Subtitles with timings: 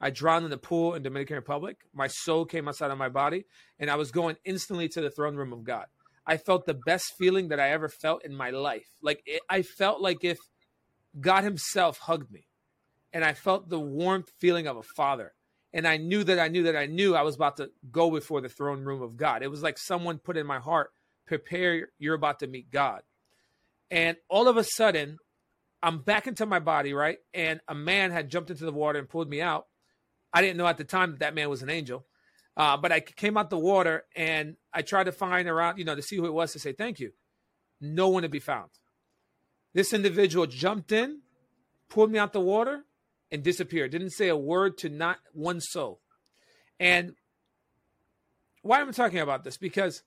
[0.00, 1.78] I drowned in the pool in Dominican Republic.
[1.94, 3.44] My soul came outside of my body,
[3.78, 5.86] and I was going instantly to the throne room of God.
[6.26, 8.88] I felt the best feeling that I ever felt in my life.
[9.00, 10.38] Like it, I felt like if
[11.18, 12.46] God Himself hugged me,
[13.12, 15.32] and I felt the warmth feeling of a father.
[15.72, 18.40] And I knew that I knew that I knew I was about to go before
[18.40, 19.42] the throne room of God.
[19.42, 20.90] It was like someone put in my heart,
[21.26, 23.02] prepare, you're about to meet God.
[23.90, 25.18] And all of a sudden,
[25.82, 27.18] I'm back into my body, right?
[27.34, 29.66] And a man had jumped into the water and pulled me out.
[30.36, 32.04] I didn't know at the time that that man was an angel.
[32.58, 35.94] Uh, but I came out the water and I tried to find around, you know,
[35.94, 37.12] to see who it was to say thank you.
[37.80, 38.68] No one to be found.
[39.72, 41.22] This individual jumped in,
[41.88, 42.84] pulled me out the water,
[43.30, 43.92] and disappeared.
[43.92, 46.00] Didn't say a word to not one soul.
[46.78, 47.14] And
[48.60, 49.56] why am I talking about this?
[49.56, 50.02] Because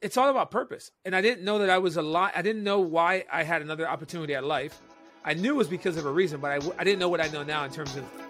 [0.00, 0.90] it's all about purpose.
[1.04, 2.32] And I didn't know that I was a lot.
[2.34, 4.80] I didn't know why I had another opportunity at life.
[5.22, 7.28] I knew it was because of a reason, but I, I didn't know what I
[7.28, 8.29] know now in terms of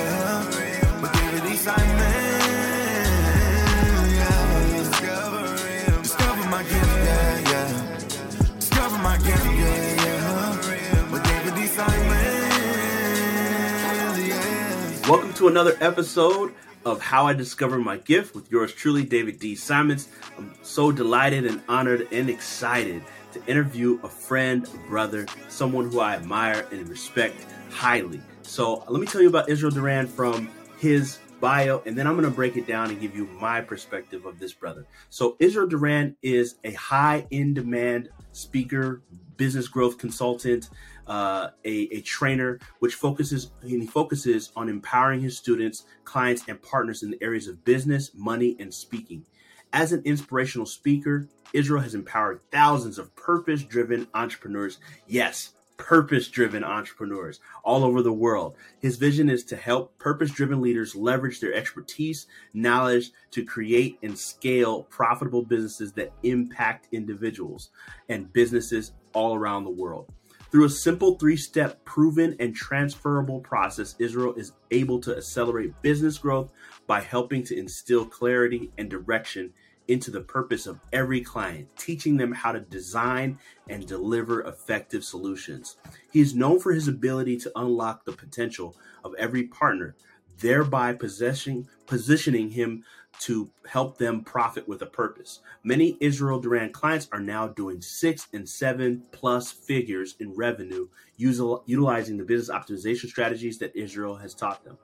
[15.11, 16.53] Welcome to another episode
[16.85, 19.55] of How I Discovered My Gift with yours truly, David D.
[19.55, 20.07] Simons.
[20.37, 25.99] I'm so delighted and honored and excited to interview a friend, a brother, someone who
[25.99, 28.21] I admire and respect highly.
[28.43, 32.23] So let me tell you about Israel Duran from his bio, and then I'm going
[32.23, 34.85] to break it down and give you my perspective of this brother.
[35.09, 39.01] So Israel Duran is a high in demand speaker,
[39.35, 40.69] business growth consultant,
[41.11, 47.03] uh, a, a trainer, which focuses he focuses on empowering his students, clients, and partners
[47.03, 49.25] in the areas of business, money, and speaking.
[49.73, 54.79] As an inspirational speaker, Israel has empowered thousands of purpose-driven entrepreneurs.
[55.05, 58.55] Yes, purpose driven entrepreneurs all over the world.
[58.79, 64.17] His vision is to help purpose driven leaders leverage their expertise, knowledge to create and
[64.17, 67.69] scale profitable businesses that impact individuals
[68.07, 70.07] and businesses all around the world.
[70.51, 76.17] Through a simple three step, proven, and transferable process, Israel is able to accelerate business
[76.17, 76.51] growth
[76.87, 79.53] by helping to instill clarity and direction
[79.87, 83.39] into the purpose of every client, teaching them how to design
[83.69, 85.77] and deliver effective solutions.
[86.11, 88.75] He is known for his ability to unlock the potential
[89.05, 89.95] of every partner,
[90.39, 92.83] thereby possessing, positioning him
[93.21, 95.41] to help them profit with a purpose.
[95.63, 100.87] Many Israel Duran clients are now doing six and seven plus figures in revenue
[101.17, 104.77] utilizing the business optimization strategies that Israel has taught them.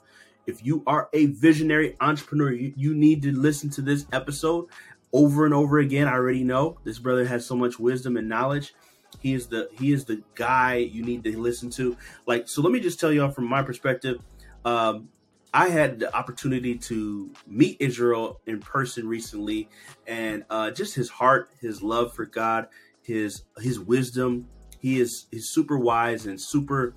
[0.45, 4.67] If you are a visionary entrepreneur, you, you need to listen to this episode
[5.11, 6.07] over and over again.
[6.07, 8.73] I already know this brother has so much wisdom and knowledge.
[9.19, 11.97] He is the he is the guy you need to listen to.
[12.27, 14.21] Like, so let me just tell y'all from my perspective.
[14.63, 15.09] Um,
[15.57, 19.69] I had the opportunity to meet Israel in person recently,
[20.05, 22.67] and uh, just his heart, his love for God,
[23.01, 24.47] his his wisdom.
[24.79, 26.93] He is he's super wise and super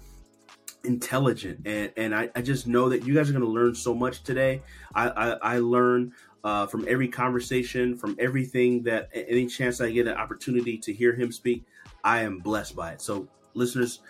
[0.84, 3.94] intelligent, and and I, I just know that you guys are going to learn so
[3.94, 4.61] much today.
[4.94, 6.12] I I, I learn
[6.44, 11.14] uh, from every conversation, from everything that any chance I get an opportunity to hear
[11.14, 11.64] him speak,
[12.05, 13.00] I am blessed by it.
[13.00, 14.00] So listeners,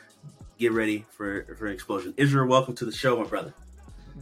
[0.59, 2.15] get ready for for an explosion.
[2.17, 3.55] Israel, welcome to the show, my brother.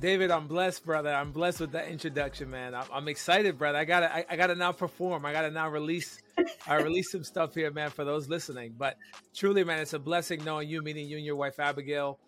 [0.00, 1.12] David, I'm blessed, brother.
[1.12, 2.75] I'm blessed with that introduction, man.
[2.75, 3.79] I'm, I'm excited, brother.
[3.79, 5.27] I gotta, I, I, gotta now perform.
[5.27, 6.19] I gotta now release,
[6.67, 8.75] I release some stuff here, man, for those listening.
[8.77, 8.97] But
[9.35, 12.19] truly, man, it's a blessing knowing you, meeting you and your wife Abigail.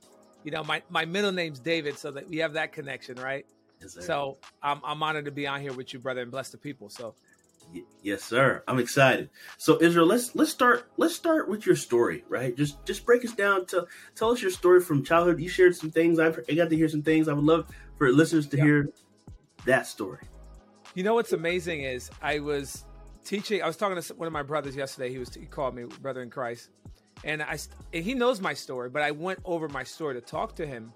[0.43, 3.45] You know, my my middle name's David, so that we have that connection, right?
[3.81, 6.59] Yes, so I'm I'm honored to be on here with you, brother, and bless the
[6.59, 6.89] people.
[6.89, 7.15] So
[8.03, 8.63] yes, sir.
[8.67, 9.31] I'm excited.
[9.57, 12.57] So Israel, let's let's start let's start with your story, right?
[12.57, 15.41] Just just break us down to tell us your story from childhood.
[15.41, 16.19] You shared some things.
[16.19, 17.29] I've I got to hear some things.
[17.29, 18.65] I would love for listeners to yeah.
[18.65, 18.89] hear
[19.65, 20.27] that story.
[20.95, 22.85] You know what's amazing is I was
[23.25, 23.63] teaching.
[23.63, 25.11] I was talking to one of my brothers yesterday.
[25.11, 26.71] He was he called me brother in Christ,
[27.25, 27.59] and I
[27.93, 28.91] and he knows my story.
[28.91, 30.93] But I went over my story to talk to him,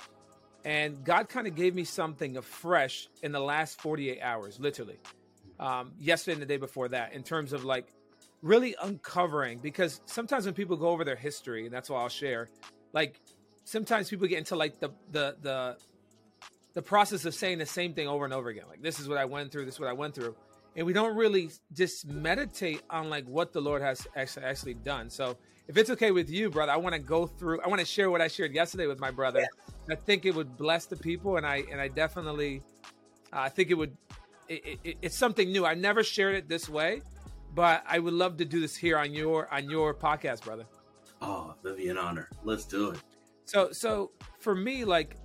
[0.64, 4.98] and God kind of gave me something afresh in the last 48 hours, literally
[5.60, 7.86] um, yesterday and the day before that in terms of like
[8.42, 12.48] really uncovering because sometimes when people go over their history and that's what I'll share
[12.92, 13.20] like
[13.64, 15.76] sometimes people get into like the the the
[16.74, 18.64] the process of saying the same thing over and over again.
[18.68, 20.36] Like this is what I went through this is what I went through.
[20.76, 25.08] And we don't really just meditate on like what the Lord has actually actually done.
[25.08, 25.36] So
[25.68, 28.10] if it's okay with you brother I want to go through I want to share
[28.10, 29.40] what I shared yesterday with my brother.
[29.40, 29.94] Yeah.
[29.94, 32.62] I think it would bless the people and I and I definitely
[33.32, 33.96] uh, I think it would
[34.48, 35.64] it, it, it's something new.
[35.64, 37.02] I never shared it this way,
[37.54, 40.66] but I would love to do this here on your on your podcast, brother.
[41.20, 42.28] Oh, that'd be an honor.
[42.42, 43.00] Let's do it.
[43.46, 45.16] So, so for me, like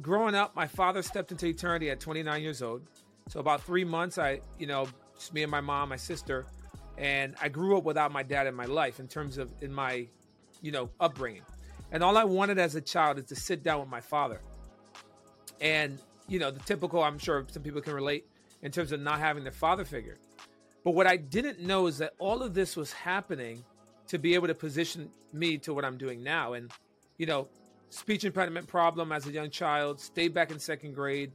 [0.00, 2.82] growing up, my father stepped into eternity at 29 years old.
[3.28, 4.86] So about three months, I, you know,
[5.16, 6.46] just me and my mom, my sister,
[6.96, 10.06] and I grew up without my dad in my life in terms of in my,
[10.62, 11.42] you know, upbringing.
[11.92, 14.40] And all I wanted as a child is to sit down with my father.
[15.60, 15.98] And
[16.28, 18.26] you know, the typical, I'm sure some people can relate
[18.62, 20.18] in terms of not having the father figure.
[20.84, 23.64] But what I didn't know is that all of this was happening
[24.08, 26.52] to be able to position me to what I'm doing now.
[26.52, 26.70] And,
[27.18, 27.48] you know,
[27.90, 31.32] speech impediment problem as a young child, stayed back in second grade.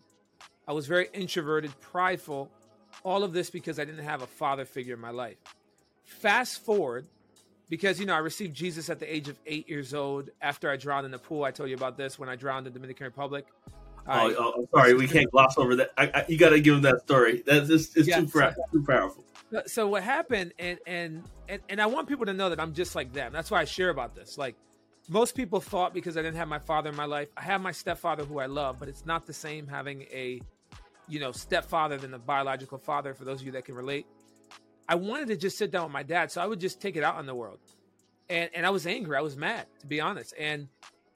[0.68, 2.50] I was very introverted, prideful.
[3.04, 5.38] All of this because I didn't have a father figure in my life.
[6.06, 7.08] Fast forward,
[7.70, 10.76] because, you know, I received Jesus at the age of eight years old after I
[10.76, 11.44] drowned in the pool.
[11.44, 13.46] I told you about this when I drowned in the Dominican Republic.
[14.08, 15.92] Oh, oh, sorry, we can't gloss over that.
[15.98, 17.44] I, I, you got to give them that story.
[17.46, 19.24] That's just, it's yeah, too, so, too powerful.
[19.66, 22.96] So what happened, and, and and and I want people to know that I'm just
[22.96, 23.34] like them.
[23.34, 24.38] That's why I share about this.
[24.38, 24.56] Like
[25.10, 27.28] most people thought because I didn't have my father in my life.
[27.36, 30.42] I have my stepfather who I love, but it's not the same having a,
[31.10, 33.14] you know, stepfather than a biological father.
[33.14, 34.06] For those of you that can relate,
[34.88, 37.04] I wanted to just sit down with my dad, so I would just take it
[37.04, 37.60] out on the world,
[38.30, 39.18] and and I was angry.
[39.18, 40.70] I was mad, to be honest, and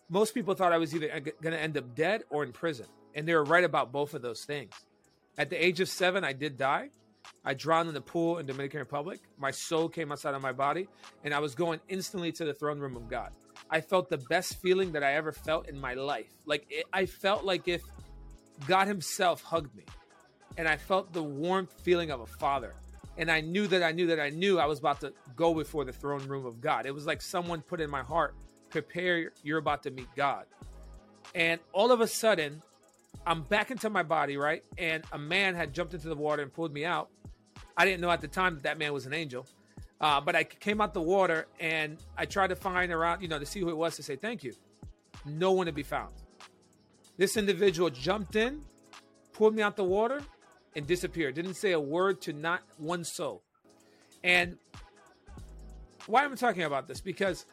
[0.09, 2.85] most people thought I was either going to end up dead or in prison.
[3.15, 4.73] And they were right about both of those things.
[5.37, 6.89] At the age of seven, I did die.
[7.43, 9.19] I drowned in the pool in Dominican Republic.
[9.37, 10.87] My soul came outside of my body,
[11.23, 13.31] and I was going instantly to the throne room of God.
[13.69, 16.27] I felt the best feeling that I ever felt in my life.
[16.45, 17.81] Like it, I felt like if
[18.67, 19.85] God Himself hugged me,
[20.57, 22.75] and I felt the warm feeling of a father.
[23.17, 25.85] And I knew that I knew that I knew I was about to go before
[25.85, 26.85] the throne room of God.
[26.85, 28.35] It was like someone put in my heart
[28.81, 30.45] prepare, you're about to meet God.
[31.33, 32.61] And all of a sudden,
[33.25, 34.63] I'm back into my body, right?
[34.77, 37.09] And a man had jumped into the water and pulled me out.
[37.77, 39.45] I didn't know at the time that that man was an angel.
[40.01, 43.39] Uh, but I came out the water and I tried to find around, you know,
[43.39, 44.53] to see who it was to say thank you.
[45.25, 46.13] No one to be found.
[47.17, 48.61] This individual jumped in,
[49.31, 50.21] pulled me out the water,
[50.75, 51.35] and disappeared.
[51.35, 53.41] Didn't say a word to not one soul.
[54.23, 54.57] And
[56.07, 56.99] why am I talking about this?
[56.99, 57.45] Because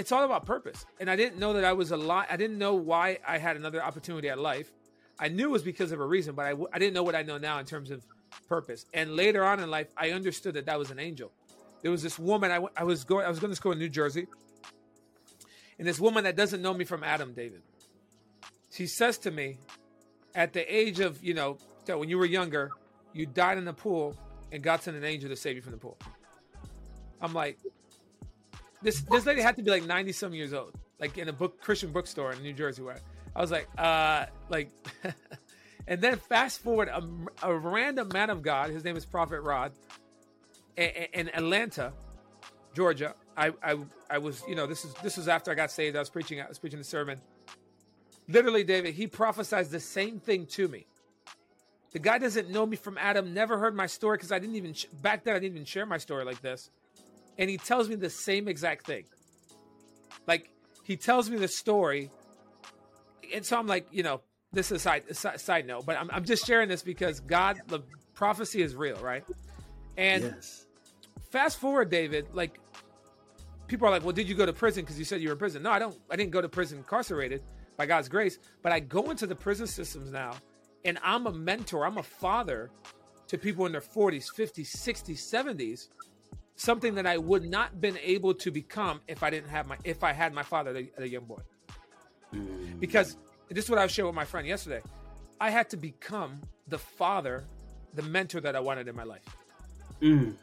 [0.00, 0.86] it's all about purpose.
[0.98, 2.26] And I didn't know that I was a lot.
[2.30, 4.72] I didn't know why I had another opportunity at life.
[5.18, 7.36] I knew it was because of a reason, but I didn't know what I know
[7.36, 8.02] now in terms of
[8.48, 8.86] purpose.
[8.94, 11.30] And later on in life, I understood that that was an angel.
[11.82, 12.50] There was this woman.
[12.50, 13.26] I was going.
[13.26, 14.26] I was going to school in New Jersey,
[15.78, 17.62] and this woman that doesn't know me from Adam, David.
[18.70, 19.58] She says to me,
[20.34, 22.70] at the age of you know, when you were younger,
[23.12, 24.16] you died in the pool,
[24.52, 25.98] and God sent an angel to save you from the pool.
[27.20, 27.58] I'm like,
[28.82, 31.60] this this lady had to be like ninety some years old, like in a book
[31.60, 32.82] Christian bookstore in New Jersey.
[32.82, 32.98] Where
[33.34, 34.70] I was like, uh, like,
[35.86, 37.02] and then fast forward, a,
[37.42, 39.72] a, random man of God, his name is Prophet Rod,
[40.76, 41.92] in, Atlanta,
[42.74, 43.14] Georgia.
[43.36, 43.76] I, I
[44.08, 45.96] I was you know this is this was after I got saved.
[45.96, 47.20] I was preaching I was preaching the sermon.
[48.28, 50.86] Literally, David, he prophesied the same thing to me.
[51.92, 54.74] The guy doesn't know me from Adam, never heard my story because I didn't even
[55.02, 56.70] back then I didn't even share my story like this
[57.40, 59.04] and he tells me the same exact thing.
[60.28, 60.50] Like
[60.84, 62.10] he tells me the story,
[63.34, 64.20] and so I'm like, you know,
[64.52, 67.80] this is a side side note, but I'm I'm just sharing this because God, the
[68.14, 69.24] prophecy is real, right?
[69.96, 70.66] And yes.
[71.30, 72.60] fast forward, David, like
[73.66, 75.38] people are like, well, did you go to prison because you said you were in
[75.38, 75.62] prison?
[75.62, 75.96] No, I don't.
[76.10, 77.42] I didn't go to prison incarcerated
[77.78, 80.32] by God's grace, but I go into the prison systems now,
[80.84, 81.86] and I'm a mentor.
[81.86, 82.70] I'm a father
[83.28, 85.88] to people in their 40s, 50s, 60s, 70s
[86.60, 90.04] something that I would not been able to become if I didn't have my if
[90.04, 91.40] I had my father as a young boy.
[92.34, 92.78] Mm.
[92.78, 93.16] Because
[93.48, 94.82] this is what I shared with my friend yesterday.
[95.40, 97.44] I had to become the father,
[97.94, 99.24] the mentor that I wanted in my life.
[100.02, 100.34] Mm.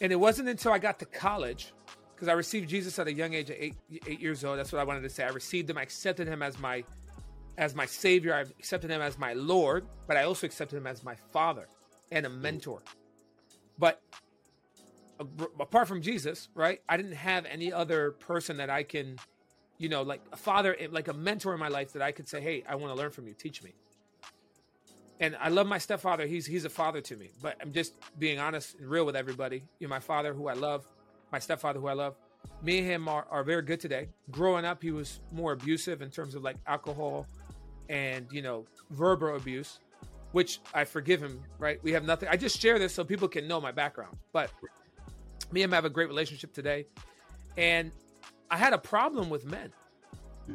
[0.00, 1.72] And it wasn't until I got to college,
[2.14, 3.74] because I received Jesus at a young age of eight,
[4.06, 4.58] eight years old.
[4.58, 5.24] That's what I wanted to say.
[5.24, 5.76] I received him.
[5.76, 6.84] I accepted him as my
[7.58, 8.32] as my savior.
[8.32, 11.66] I accepted him as my Lord, but I also accepted him as my father
[12.12, 12.80] and a mentor.
[13.76, 14.00] But
[15.60, 16.80] apart from Jesus, right?
[16.88, 19.18] I didn't have any other person that I can,
[19.78, 22.28] you know, like a father, eh, like a mentor in my life that I could
[22.28, 23.34] say, "Hey, I want to learn from you.
[23.34, 23.72] Teach me."
[25.20, 26.26] And I love my stepfather.
[26.26, 27.30] He's he's a father to me.
[27.40, 29.62] But I'm just being honest and real with everybody.
[29.78, 30.86] You know, my father, who I love,
[31.30, 32.16] my stepfather, who I love.
[32.62, 34.08] Me and him are, are very good today.
[34.30, 37.26] Growing up, he was more abusive in terms of like alcohol
[37.88, 39.78] and you know verbal abuse
[40.32, 41.78] which I forgive him, right?
[41.82, 42.28] We have nothing.
[42.28, 44.16] I just share this so people can know my background.
[44.32, 44.50] But
[45.52, 46.86] me and him have a great relationship today.
[47.56, 47.90] And
[48.50, 49.72] I had a problem with men.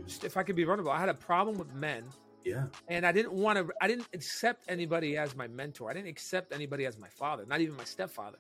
[0.05, 2.03] Just if I could be vulnerable, I had a problem with men.
[2.43, 2.65] Yeah.
[2.87, 5.89] And I didn't want to, I didn't accept anybody as my mentor.
[5.89, 8.37] I didn't accept anybody as my father, not even my stepfather.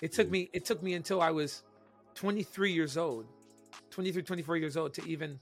[0.00, 0.32] It took mm.
[0.32, 1.62] me, it took me until I was
[2.14, 3.26] 23 years old,
[3.90, 5.38] 23, 24 years old to even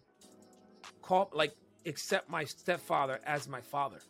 [1.02, 1.54] call, like,
[1.86, 4.00] accept my stepfather as my father.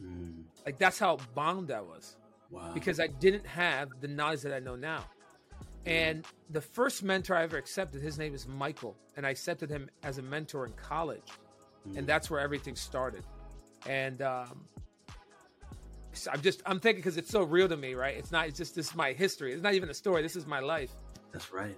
[0.00, 0.44] Mm.
[0.66, 2.16] Like that's how bound I was.
[2.50, 2.72] Wow.
[2.72, 5.04] Because I didn't have the knowledge that I know now.
[5.86, 9.90] And the first mentor I ever accepted, his name is Michael, and I accepted him
[10.02, 11.28] as a mentor in college,
[11.88, 11.98] mm.
[11.98, 13.22] and that's where everything started.
[13.86, 14.64] And um,
[16.14, 18.16] so I'm just I'm thinking because it's so real to me, right?
[18.16, 19.52] It's not it's just this is my history.
[19.52, 20.22] It's not even a story.
[20.22, 20.90] This is my life.
[21.32, 21.76] That's right.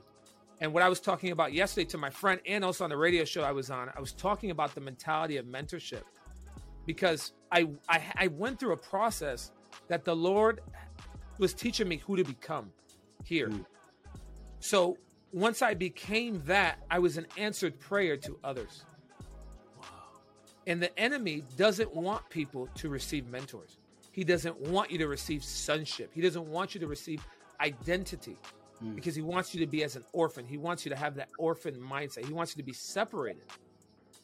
[0.60, 3.24] And what I was talking about yesterday to my friend and also on the radio
[3.24, 6.02] show I was on, I was talking about the mentality of mentorship
[6.86, 9.50] because I, I, I went through a process
[9.88, 10.60] that the Lord
[11.38, 12.72] was teaching me who to become
[13.22, 13.48] here.
[13.48, 13.66] Mm.
[14.66, 14.98] So
[15.32, 18.84] once I became that, I was an answered prayer to others.
[19.78, 19.86] Wow.
[20.66, 23.78] And the enemy doesn't want people to receive mentors.
[24.10, 26.10] He doesn't want you to receive sonship.
[26.12, 27.24] He doesn't want you to receive
[27.60, 28.36] identity
[28.82, 28.96] mm.
[28.96, 30.44] because he wants you to be as an orphan.
[30.44, 32.26] He wants you to have that orphan mindset.
[32.26, 33.44] He wants you to be separated.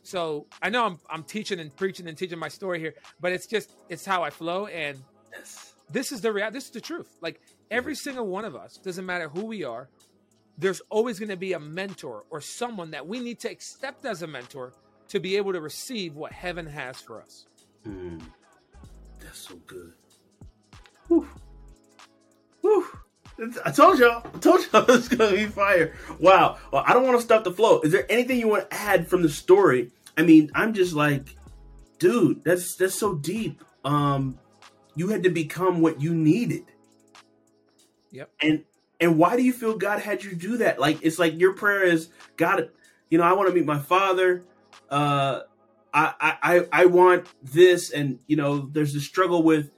[0.02, 3.46] So I know I'm I'm teaching and preaching and teaching my story here, but it's
[3.46, 4.98] just it's how I flow, and
[5.88, 6.54] this is the reality.
[6.54, 7.16] This is the truth.
[7.20, 9.88] Like every single one of us, doesn't matter who we are,
[10.58, 14.22] there's always going to be a mentor or someone that we need to accept as
[14.22, 14.72] a mentor
[15.08, 17.46] to be able to receive what heaven has for us.
[17.86, 18.22] Mm,
[19.20, 19.92] that's so good.
[21.08, 21.28] Whew.
[22.60, 22.86] Whew.
[23.64, 24.22] I told y'all.
[24.34, 25.94] I told y'all it's gonna be fire.
[26.20, 26.58] Wow.
[26.70, 27.80] Well, I don't want to stop the flow.
[27.80, 29.90] Is there anything you want to add from the story?
[30.16, 31.34] I mean, I'm just like,
[31.98, 33.62] dude, that's that's so deep.
[33.84, 34.38] Um,
[34.94, 36.64] you had to become what you needed.
[38.12, 38.30] Yep.
[38.42, 38.64] And
[39.02, 40.80] and why do you feel God had you do that?
[40.80, 42.70] Like it's like your prayer is God.
[43.10, 44.44] You know, I want to meet my father.
[44.88, 45.40] Uh,
[45.92, 49.70] I I I want this, and you know, there's a struggle with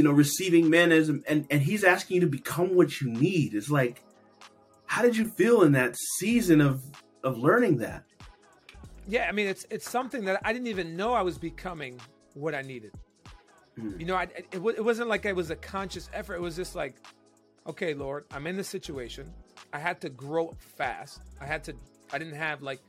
[0.00, 3.54] you know, receiving men as and and he's asking you to become what you need.
[3.54, 4.02] It's like,
[4.86, 6.82] how did you feel in that season of
[7.22, 8.04] of learning that?
[9.06, 12.00] Yeah, I mean, it's it's something that I didn't even know I was becoming
[12.34, 12.92] what I needed.
[13.78, 14.00] Mm.
[14.00, 16.36] You know, I, it, it wasn't like it was a conscious effort.
[16.36, 16.94] It was just like,
[17.66, 19.32] okay, Lord, I'm in this situation.
[19.72, 21.20] I had to grow up fast.
[21.40, 21.74] I had to.
[22.12, 22.80] I didn't have like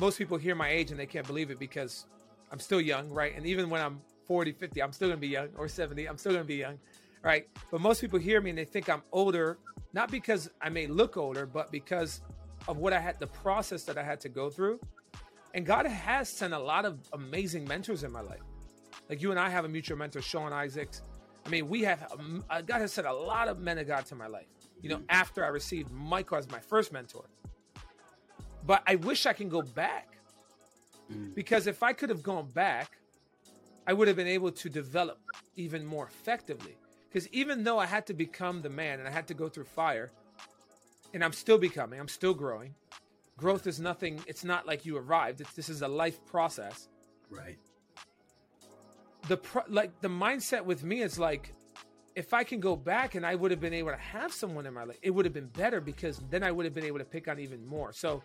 [0.00, 2.06] most people hear my age and they can't believe it because
[2.50, 3.34] I'm still young, right?
[3.36, 6.32] And even when I'm 40, 50, I'm still to be young, or 70, I'm still
[6.34, 6.78] to be young,
[7.22, 7.46] right?
[7.70, 9.58] But most people hear me and they think I'm older,
[9.92, 12.20] not because I may look older, but because
[12.68, 14.80] of what I had, the process that I had to go through.
[15.54, 18.40] And God has sent a lot of amazing mentors in my life.
[19.08, 21.02] Like you and I have a mutual mentor, Sean Isaacs.
[21.44, 24.06] I mean, we have, um, uh, God has sent a lot of men of God
[24.06, 24.46] to my life,
[24.80, 27.24] you know, after I received Michael as my first mentor.
[28.64, 30.16] But I wish I can go back
[31.12, 31.34] mm.
[31.34, 32.98] because if I could have gone back,
[33.86, 35.18] I would have been able to develop
[35.56, 36.76] even more effectively.
[37.08, 39.64] Because even though I had to become the man and I had to go through
[39.64, 40.10] fire,
[41.12, 42.74] and I'm still becoming, I'm still growing.
[43.36, 45.40] Growth is nothing, it's not like you arrived.
[45.40, 46.88] It's, this is a life process.
[47.28, 47.58] Right.
[49.28, 51.54] The pro, like the mindset with me is like
[52.14, 54.74] if I can go back and I would have been able to have someone in
[54.74, 57.04] my life, it would have been better because then I would have been able to
[57.04, 57.92] pick on even more.
[57.92, 58.22] So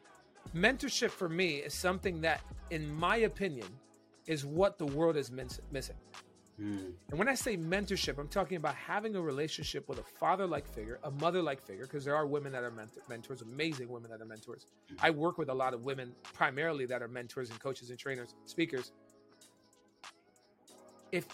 [0.55, 3.67] mentorship for me is something that in my opinion
[4.25, 5.95] is what the world is missing.
[6.59, 6.93] Mm.
[7.11, 10.67] And when I say mentorship, I'm talking about having a relationship with a father like
[10.67, 14.09] figure, a mother like figure, because there are women that are mentor- mentors, amazing women
[14.09, 14.65] that are mentors.
[14.91, 14.97] Mm.
[15.01, 18.33] I work with a lot of women primarily that are mentors and coaches and trainers,
[18.45, 18.91] speakers.
[21.11, 21.25] If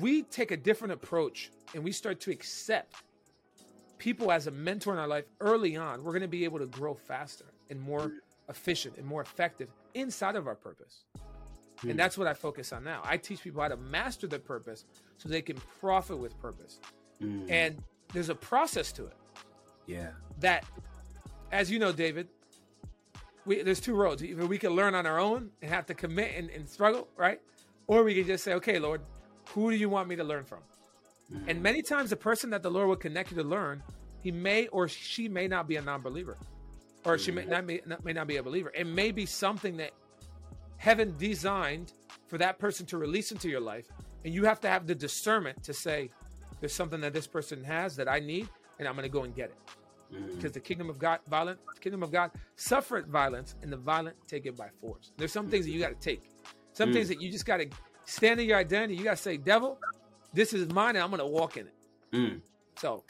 [0.00, 2.94] we take a different approach and we start to accept
[3.98, 6.66] people as a mentor in our life early on, we're going to be able to
[6.66, 8.12] grow faster and more
[8.48, 11.04] efficient and more effective inside of our purpose.
[11.16, 11.82] Mm.
[11.82, 11.96] And hmm.
[11.96, 13.00] that's what I focus on now.
[13.04, 14.84] I teach people how to master their purpose
[15.16, 16.80] so they can profit with purpose.
[17.22, 17.50] Mm.
[17.50, 17.82] And
[18.12, 19.16] there's a process to it.
[19.86, 20.10] Yeah.
[20.40, 20.64] That,
[21.50, 22.28] as you know, David,
[23.44, 24.22] we, there's two roads.
[24.22, 27.40] Either we can learn on our own and have to commit and, and struggle, right?
[27.92, 29.02] Or we can just say, okay, Lord,
[29.50, 30.60] who do you want me to learn from?
[31.30, 31.50] Mm-hmm.
[31.50, 33.82] And many times, the person that the Lord will connect you to learn,
[34.22, 36.38] he may or she may not be a non-believer,
[37.04, 37.22] or mm-hmm.
[37.22, 38.72] she may not, may, may not be a believer.
[38.74, 39.90] It may be something that
[40.78, 41.92] heaven designed
[42.28, 43.86] for that person to release into your life,
[44.24, 46.08] and you have to have the discernment to say,
[46.60, 49.34] "There's something that this person has that I need, and I'm going to go and
[49.34, 49.58] get it."
[50.14, 50.36] Mm-hmm.
[50.36, 54.46] Because the kingdom of God, violent, kingdom of God, suffered violence, and the violent take
[54.46, 55.12] it by force.
[55.18, 56.22] There's some things that you got to take,
[56.72, 56.94] some mm-hmm.
[56.94, 57.68] things that you just got to
[58.04, 58.96] stand in your identity.
[58.96, 59.78] You got to say, "Devil,
[60.32, 61.74] this is mine, and I'm going to walk in it."
[62.12, 62.40] Mm.
[62.78, 63.04] So,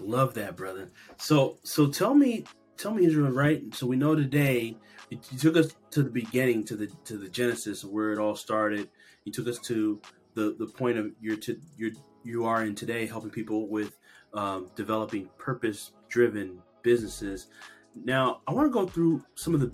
[0.00, 0.88] love that, brother.
[1.18, 2.44] So, so tell me,
[2.76, 3.62] tell me, Israel, right?
[3.74, 4.76] So we know today
[5.10, 8.36] you took us to the beginning, to the to the genesis of where it all
[8.36, 8.88] started.
[9.24, 10.00] You took us to
[10.34, 11.90] the the point of your to your
[12.24, 13.96] you are in today, helping people with
[14.34, 17.48] um, developing purpose driven businesses.
[18.04, 19.72] Now, I want to go through some of the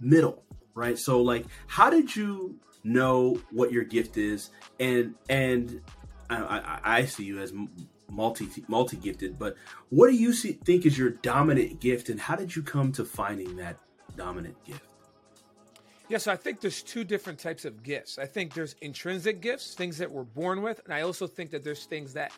[0.00, 0.44] middle,
[0.74, 0.98] right?
[0.98, 4.50] So, like, how did you know what your gift is?
[4.78, 5.80] And and
[6.30, 7.52] I, I, I see you as
[8.10, 9.56] multi multi gifted, but
[9.90, 13.04] what do you see, think is your dominant gift, and how did you come to
[13.04, 13.78] finding that
[14.16, 14.82] dominant gift?
[16.08, 18.18] Yeah, so I think there's two different types of gifts.
[18.18, 21.64] I think there's intrinsic gifts, things that we're born with, and I also think that
[21.64, 22.32] there's things that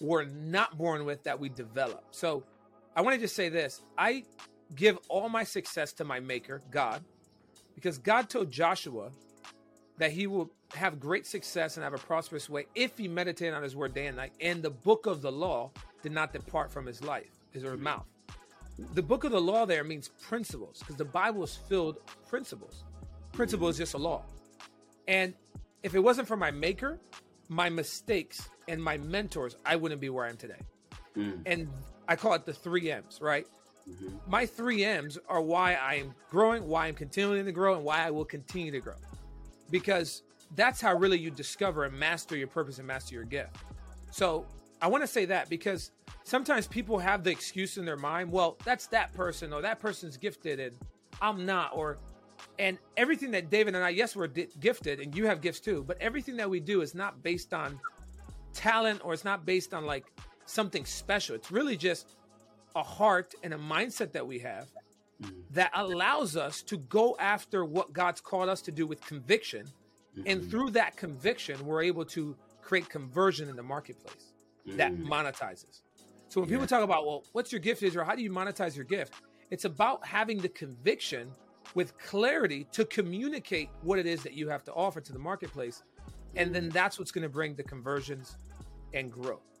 [0.00, 2.04] we're not born with that we develop.
[2.10, 2.44] So
[2.94, 4.24] I want to just say this I
[4.74, 7.02] give all my success to my maker, God,
[7.78, 9.12] because God told Joshua
[9.98, 13.62] that he will have great success and have a prosperous way if he meditated on
[13.62, 14.32] his word day and night.
[14.40, 15.70] And the book of the law
[16.02, 18.04] did not depart from his life, his or mouth.
[18.94, 22.82] The book of the law there means principles because the Bible is filled principles.
[23.30, 24.24] Principle is just a law.
[25.06, 25.34] And
[25.84, 26.98] if it wasn't for my maker,
[27.48, 30.62] my mistakes and my mentors, I wouldn't be where I am today.
[31.16, 31.42] Mm.
[31.46, 31.68] And
[32.08, 33.46] I call it the three M's, right?
[33.88, 34.30] Mm-hmm.
[34.30, 38.06] My three M's are why I am growing, why I'm continuing to grow, and why
[38.06, 38.96] I will continue to grow.
[39.70, 40.22] Because
[40.54, 43.56] that's how really you discover and master your purpose and master your gift.
[44.10, 44.46] So
[44.80, 45.90] I want to say that because
[46.24, 50.16] sometimes people have the excuse in their mind, well, that's that person or that person's
[50.16, 50.76] gifted and
[51.20, 51.98] I'm not, or
[52.58, 55.84] and everything that David and I, yes, we're di- gifted and you have gifts too,
[55.86, 57.78] but everything that we do is not based on
[58.52, 60.06] talent or it's not based on like
[60.46, 61.34] something special.
[61.34, 62.14] It's really just
[62.78, 64.68] a heart and a mindset that we have
[65.20, 65.32] mm-hmm.
[65.50, 69.66] that allows us to go after what God's called us to do with conviction.
[69.66, 70.22] Mm-hmm.
[70.26, 74.32] And through that conviction, we're able to create conversion in the marketplace
[74.76, 75.80] that monetizes.
[76.28, 76.56] So when yeah.
[76.56, 78.04] people talk about, well, what's your gift, Israel?
[78.04, 79.14] How do you monetize your gift?
[79.50, 81.30] It's about having the conviction
[81.74, 85.82] with clarity to communicate what it is that you have to offer to the marketplace.
[86.36, 88.36] And then that's what's going to bring the conversions
[88.92, 89.57] and growth.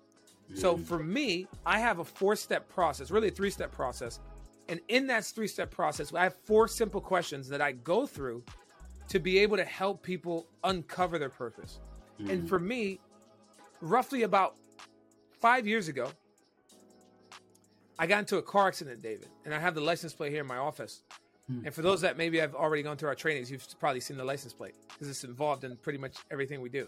[0.54, 4.20] So for me, I have a four step process, really a three step process.
[4.68, 8.42] And in that three step process, I have four simple questions that I go through
[9.08, 11.80] to be able to help people uncover their purpose.
[12.20, 12.30] Mm.
[12.30, 13.00] And for me,
[13.80, 14.56] roughly about
[15.40, 16.10] five years ago,
[17.98, 20.46] I got into a car accident, David, and I have the license plate here in
[20.46, 21.02] my office.
[21.48, 21.64] Hmm.
[21.64, 24.24] And for those that maybe have already gone through our trainings, you've probably seen the
[24.24, 26.86] license plate because it's involved in pretty much everything we do.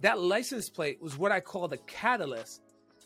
[0.00, 2.62] That license plate was what I call the catalyst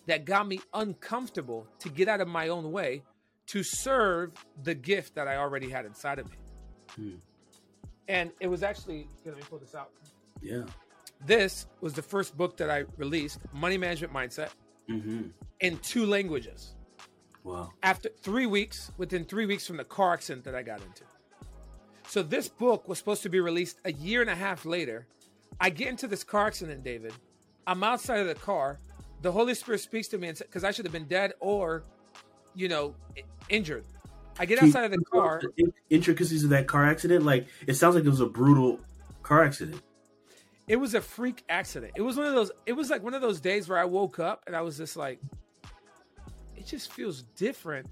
[0.07, 3.03] that got me uncomfortable to get out of my own way
[3.47, 6.37] to serve the gift that I already had inside of me.
[6.97, 7.14] Hmm.
[8.09, 9.90] And it was actually, let me pull this out.
[10.43, 10.64] Yeah.
[11.25, 14.51] This was the first book that I released, Money Management Mindset,
[14.90, 15.29] mm-hmm.
[15.61, 16.75] in two languages.
[17.45, 17.71] Wow.
[17.83, 21.05] After three weeks, within three weeks from the car accident that I got into.
[22.09, 25.07] So this book was supposed to be released a year and a half later.
[25.61, 27.12] I get into this car accident, David.
[27.67, 28.79] I'm outside of the car.
[29.25, 31.83] The Holy Spirit speaks to me and because I should have been dead or,
[32.55, 32.95] you know,
[33.49, 33.87] injured.
[34.39, 35.41] I get outside of the car.
[35.57, 38.81] The intricacies of that car accident, like it sounds like it was a brutal
[39.23, 39.81] car accident.
[40.69, 41.95] It was a freak accident.
[41.97, 42.53] It was one of those.
[42.67, 44.95] It was like one of those days where I woke up and I was just
[44.95, 45.19] like,
[46.55, 47.89] it just feels different.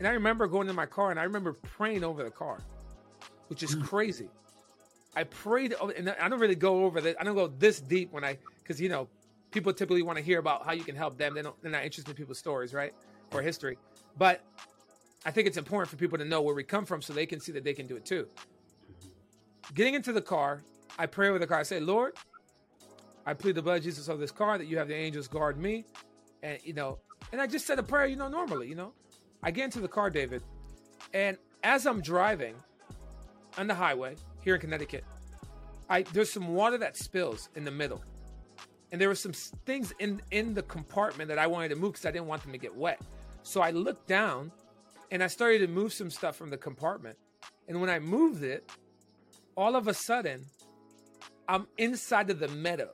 [0.00, 2.58] And I remember going in my car and I remember praying over the car,
[3.46, 3.82] which is hmm.
[3.82, 4.28] crazy.
[5.14, 7.20] I prayed, and I don't really go over that.
[7.20, 9.08] I don't go this deep when I, because you know,
[9.50, 11.34] people typically want to hear about how you can help them.
[11.34, 12.94] They don't, they're not interested in people's stories, right,
[13.32, 13.78] or history.
[14.16, 14.42] But
[15.24, 17.40] I think it's important for people to know where we come from so they can
[17.40, 18.26] see that they can do it too.
[19.74, 20.62] Getting into the car,
[20.98, 21.58] I pray with the car.
[21.58, 22.14] I say, Lord,
[23.26, 25.58] I plead the blood of Jesus over this car that you have the angels guard
[25.58, 25.84] me,
[26.42, 26.98] and you know,
[27.32, 28.92] and I just said a prayer, you know, normally, you know.
[29.42, 30.42] I get into the car, David,
[31.14, 32.54] and as I'm driving
[33.58, 35.04] on the highway here in Connecticut,
[35.88, 38.02] I there's some water that spills in the middle.
[38.92, 42.06] And there were some things in in the compartment that I wanted to move because
[42.06, 43.00] I didn't want them to get wet.
[43.42, 44.52] So I looked down,
[45.10, 47.16] and I started to move some stuff from the compartment.
[47.68, 48.68] And when I moved it,
[49.56, 50.44] all of a sudden,
[51.48, 52.90] I'm inside of the meadow.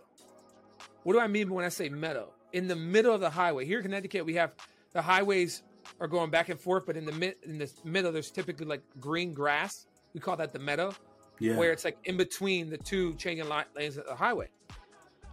[1.03, 2.33] What do I mean when I say meadow?
[2.53, 3.65] In the middle of the highway.
[3.67, 4.53] Here in Connecticut, we have
[4.93, 5.63] the highways
[6.01, 8.83] are going back and forth, but in the mid in the middle, there's typically like
[9.01, 9.87] green grass.
[10.15, 10.93] We call that the meadow,
[11.39, 11.57] Yeah.
[11.57, 14.49] where it's like in between the two changing lanes of the highway.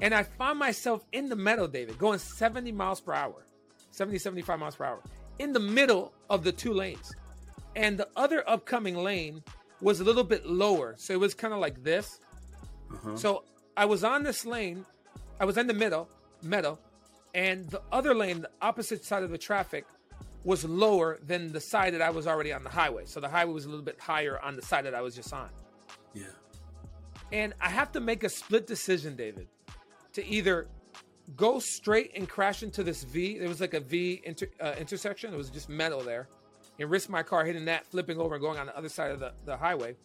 [0.02, 3.46] And I find myself in the meadow, David, going 70 miles per hour,
[3.92, 5.02] 70, 75 miles per hour,
[5.40, 7.12] in the middle of the two lanes.
[7.76, 9.44] And the other upcoming lane
[9.82, 10.96] was a little bit lower.
[10.98, 12.20] So it was kind of like this.
[12.92, 13.18] uh-huh.
[13.18, 13.44] So
[13.78, 14.86] I was on this lane,
[15.40, 16.10] I was in the middle,
[16.42, 16.78] meadow,
[17.34, 19.86] and the other lane, the opposite side of the traffic,
[20.44, 23.06] was lower than the side that I was already on the highway.
[23.06, 25.34] So the highway was a little bit higher on the side that I was just
[25.34, 25.50] on.
[26.14, 26.26] yeah.
[27.32, 29.48] And I have to make a split decision, David,
[30.14, 30.68] to either
[31.36, 33.40] go straight and crash into this V.
[33.40, 35.34] There was like a V inter, uh, intersection.
[35.34, 36.28] It was just metal there,
[36.80, 39.20] and risk my car hitting that, flipping over, and going on the other side of
[39.20, 39.96] the, the highway,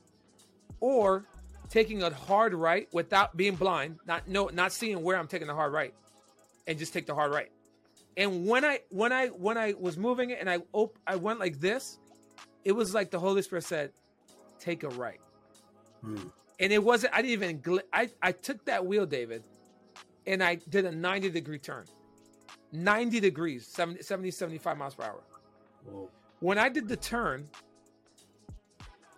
[0.80, 1.24] or
[1.68, 5.54] taking a hard right without being blind, not no, not seeing where I'm taking the
[5.54, 5.94] hard right,
[6.66, 7.50] and just take the hard right.
[8.16, 11.38] And when I when I when I was moving it and I op- I went
[11.40, 11.98] like this,
[12.64, 13.92] it was like the Holy Spirit said,
[14.58, 15.20] "Take a right."
[16.00, 16.28] Hmm.
[16.60, 19.42] and it wasn't i didn't even gl- I, I took that wheel david
[20.28, 21.84] and i did a 90 degree turn
[22.72, 25.20] 90 degrees 70, 70 75 miles per hour
[25.84, 26.08] Whoa.
[26.40, 27.48] when i did the turn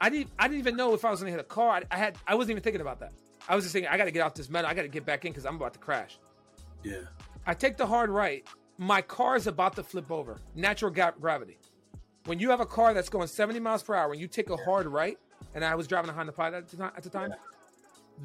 [0.01, 1.97] i didn't i didn't even know if i was gonna hit a car i, I
[1.99, 3.13] had i wasn't even thinking about that
[3.49, 5.33] i was just thinking i gotta get off this metal i gotta get back in
[5.33, 6.19] because i'm about to crash
[6.83, 7.03] Yeah.
[7.47, 8.47] I take the hard right.
[8.77, 10.37] My car is about to flip over.
[10.55, 11.59] Natural ga- gravity.
[12.27, 14.57] When you have a car that's going 70 miles per hour and you take a
[14.59, 15.19] hard right,
[15.55, 17.33] and I was driving a Honda Pilot at the time, at the, time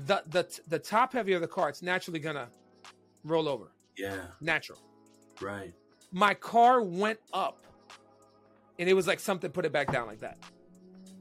[0.06, 2.50] the, the the top heavy of the car, it's naturally gonna
[3.26, 3.72] roll over.
[3.98, 4.28] Yeah.
[4.40, 4.80] Natural.
[5.42, 5.74] Right.
[6.12, 7.66] My car went up,
[8.80, 10.38] and it was like something put it back down like that.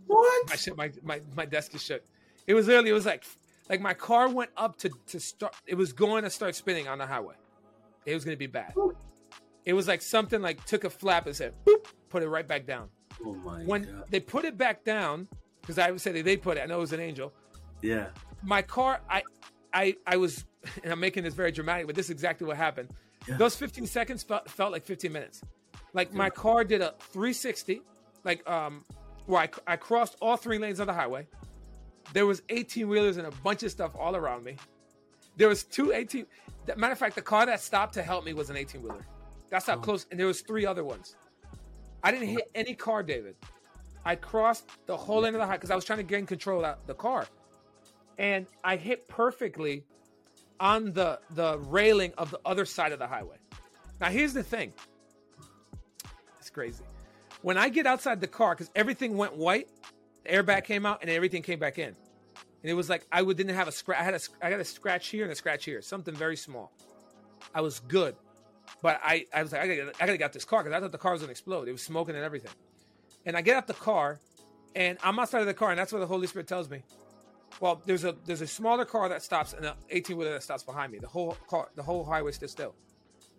[0.07, 0.49] What?
[0.49, 2.03] My shit, my my my desk is shook.
[2.47, 3.25] It was literally, it was like
[3.69, 5.57] like my car went up to to start.
[5.67, 7.35] It was going to start spinning on the highway.
[8.07, 8.75] It was going to be bad.
[9.65, 12.67] It was like something like took a flap and said, boop, put it right back
[12.67, 12.91] down.
[13.25, 14.05] Oh my When god.
[14.11, 15.27] they put it back down,
[15.63, 17.33] because I would say they put it, I know it was an angel.
[17.81, 18.09] Yeah.
[18.43, 19.23] My car, I,
[19.75, 20.45] I, I was,
[20.83, 22.91] and I'm making this very dramatic, but this is exactly what happened.
[23.29, 23.37] Yeah.
[23.37, 25.43] Those 15 seconds felt, felt like 15 minutes.
[25.93, 27.81] Like my car did a 360,
[28.25, 28.85] like um,
[29.27, 31.27] where I, I crossed all three lanes of the highway.
[32.13, 34.57] There was 18 wheelers and a bunch of stuff all around me.
[35.37, 36.27] There was two 18.
[36.67, 39.07] that- Matter of fact, the car that stopped to help me was an 18 wheeler.
[39.51, 39.81] That's how Oh.
[39.81, 40.07] close.
[40.11, 41.17] And there was three other ones.
[42.03, 43.37] I didn't hit any car, David.
[44.05, 46.65] I crossed the whole end of the highway because I was trying to gain control
[46.65, 47.27] of the car,
[48.19, 49.85] and I hit perfectly
[50.61, 53.37] on the the railing of the other side of the highway.
[54.01, 54.73] Now here's the thing.
[56.39, 56.85] It's crazy.
[57.43, 59.69] When I get outside the car, because everything went white,
[60.25, 63.55] the airbag came out and everything came back in, and it was like I didn't
[63.55, 64.01] have a scratch.
[64.01, 66.73] I had a got a scratch here and a scratch here, something very small.
[67.55, 68.17] I was good,
[68.83, 70.81] but I I was like I gotta I gotta get out this car because I
[70.81, 71.69] thought the car was gonna explode.
[71.69, 72.53] It was smoking and everything,
[73.27, 74.21] and I get out the car,
[74.75, 76.83] and I'm outside of the car, and that's what the Holy Spirit tells me.
[77.61, 80.63] Well, there's a there's a smaller car that stops and an 18 wheeler that stops
[80.63, 80.99] behind me.
[80.99, 82.75] The whole car, the whole highway stood still.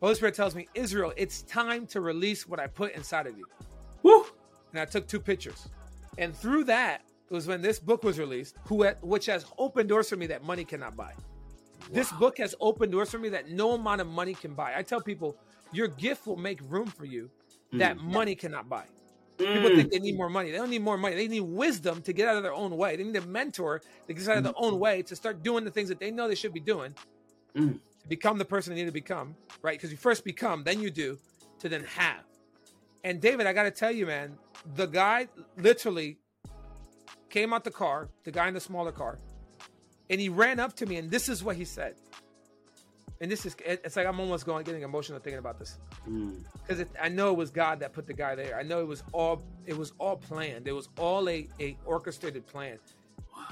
[0.01, 3.45] Holy Spirit tells me, Israel, it's time to release what I put inside of you.
[4.04, 4.25] Woo.
[4.71, 5.69] And I took two pictures,
[6.17, 10.10] and through that was when this book was released, who had, which has opened doors
[10.10, 11.13] for me that money cannot buy.
[11.91, 14.73] This book has opened doors for me that no amount of money can buy.
[14.75, 15.38] I tell people,
[15.71, 17.30] your gift will make room for you
[17.73, 18.04] that mm.
[18.04, 18.86] money cannot buy.
[19.37, 19.75] People Mm.
[19.75, 20.51] think they need more money.
[20.51, 21.15] They don't need more money.
[21.15, 22.95] They need wisdom to get out of their own way.
[22.95, 25.71] They need a mentor to get out of their own way to start doing the
[25.71, 26.95] things that they know they should be doing
[27.55, 27.79] Mm.
[28.01, 29.77] to become the person they need to become, right?
[29.77, 31.17] Because you first become, then you do,
[31.59, 32.23] to then have.
[33.03, 34.37] And David, I got to tell you, man,
[34.75, 36.17] the guy literally
[37.29, 39.19] came out the car, the guy in the smaller car,
[40.09, 41.95] and he ran up to me, and this is what he said.
[43.21, 46.43] And this is, it's like I'm almost going, getting emotional thinking about this Mm.
[46.67, 48.58] because I know it was God that put the guy there.
[48.58, 50.67] I know it was all it was all planned.
[50.67, 52.78] It was all a, a orchestrated plan.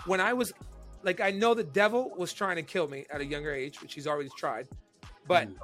[0.06, 0.54] When I was
[1.02, 3.94] like, I know the devil was trying to kill me at a younger age, which
[3.94, 4.68] he's already tried.
[5.28, 5.56] But Mm.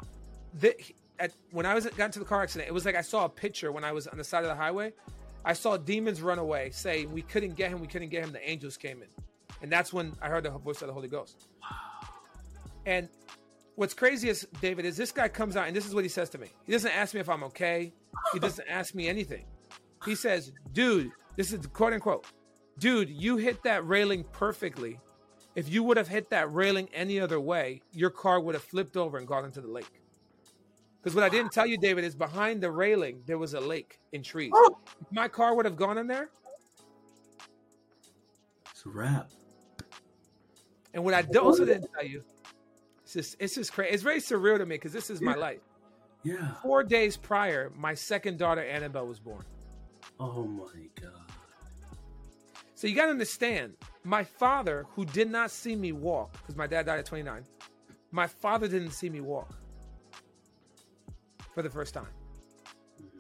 [0.62, 0.76] the,
[1.20, 3.30] at, when I was got into the car accident, it was like I saw a
[3.30, 4.94] picture when I was on the side of the highway.
[5.44, 8.32] I saw demons run away, saying we couldn't get him, we couldn't get him.
[8.32, 9.08] The angels came in,
[9.62, 11.48] and that's when I heard the voice of the Holy Ghost.
[11.62, 11.68] Wow.
[12.86, 13.10] And
[13.80, 16.30] what's crazy is David is this guy comes out and this is what he says
[16.32, 16.48] to me.
[16.66, 17.94] He doesn't ask me if I'm okay.
[18.34, 19.46] He doesn't ask me anything.
[20.04, 22.26] He says, "Dude, this is quote unquote,
[22.78, 25.00] dude, you hit that railing perfectly.
[25.56, 28.98] If you would have hit that railing any other way, your car would have flipped
[28.98, 30.02] over and gone into the lake.
[31.02, 34.00] Because what I didn't tell you, David, is behind the railing there was a lake
[34.12, 34.52] in trees.
[34.54, 34.78] Oh.
[35.00, 36.30] If my car would have gone in there,
[38.72, 39.30] It's a wrap.
[40.94, 42.24] and what I also didn't tell you,
[43.10, 43.92] it's just it's just crazy.
[43.94, 45.38] It's very surreal to me because this is my Yeah.
[45.40, 45.60] life.
[46.22, 46.54] Yeah.
[46.62, 49.44] Four days prior, my second daughter Annabelle was born.
[50.20, 50.68] Oh my
[51.02, 51.12] god.
[52.76, 56.68] So you got to understand, my father, who did not see me walk, because my
[56.68, 57.44] dad died at 29,
[58.12, 59.54] my father didn't see me walk
[61.54, 62.08] for the first time.
[63.02, 63.20] Mm-hmm.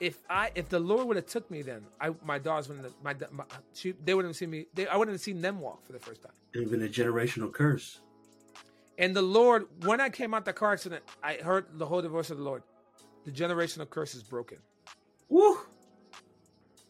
[0.00, 2.94] If I, if the Lord would have took me then, I, my daughters wouldn't, have,
[3.02, 4.66] my, my, she, they wouldn't have seen me.
[4.74, 6.32] They, I wouldn't have seen them walk for the first time.
[6.52, 8.00] It would have been a generational curse.
[8.98, 12.30] And the Lord, when I came out the car accident, I heard the whole voice
[12.30, 12.64] of the Lord.
[13.24, 14.58] The generational curse is broken.
[15.28, 15.58] Woo.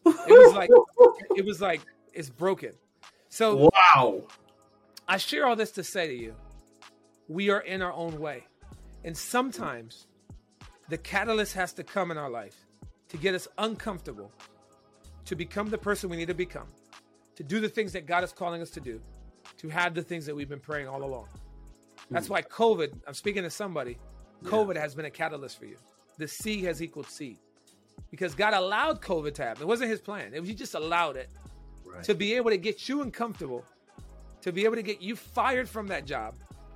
[0.05, 0.69] It was like,
[1.35, 1.81] it was like
[2.13, 2.73] it's broken.
[3.29, 4.23] So wow.
[5.07, 6.35] I share all this to say to you,
[7.27, 8.47] we are in our own way.
[9.03, 10.07] And sometimes
[10.89, 12.65] the catalyst has to come in our life
[13.09, 14.31] to get us uncomfortable,
[15.25, 16.67] to become the person we need to become,
[17.35, 18.99] to do the things that God is calling us to do,
[19.57, 21.27] to have the things that we've been praying all along.
[22.09, 23.97] That's why COVID, I'm speaking to somebody,
[24.43, 25.77] COVID has been a catalyst for you.
[26.17, 27.37] The C has equaled C.
[28.11, 29.63] Because God allowed COVID to happen.
[29.63, 30.33] It wasn't his plan.
[30.33, 31.29] It was, he just allowed it
[31.85, 32.03] Right.
[32.03, 33.65] to be able to get you uncomfortable,
[34.41, 36.35] to be able to get you fired from that job,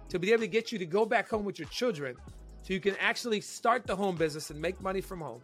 [0.09, 2.15] to be able to get you to go back home with your children
[2.63, 5.41] so you can actually start the home business and make money from home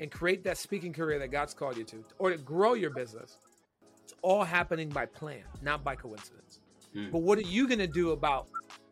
[0.00, 3.38] and create that speaking career that God's called you to, or to grow your business.
[4.02, 6.58] It's all happening by plan, not by coincidence.
[6.96, 7.12] Mm.
[7.12, 8.48] But what are you going to do about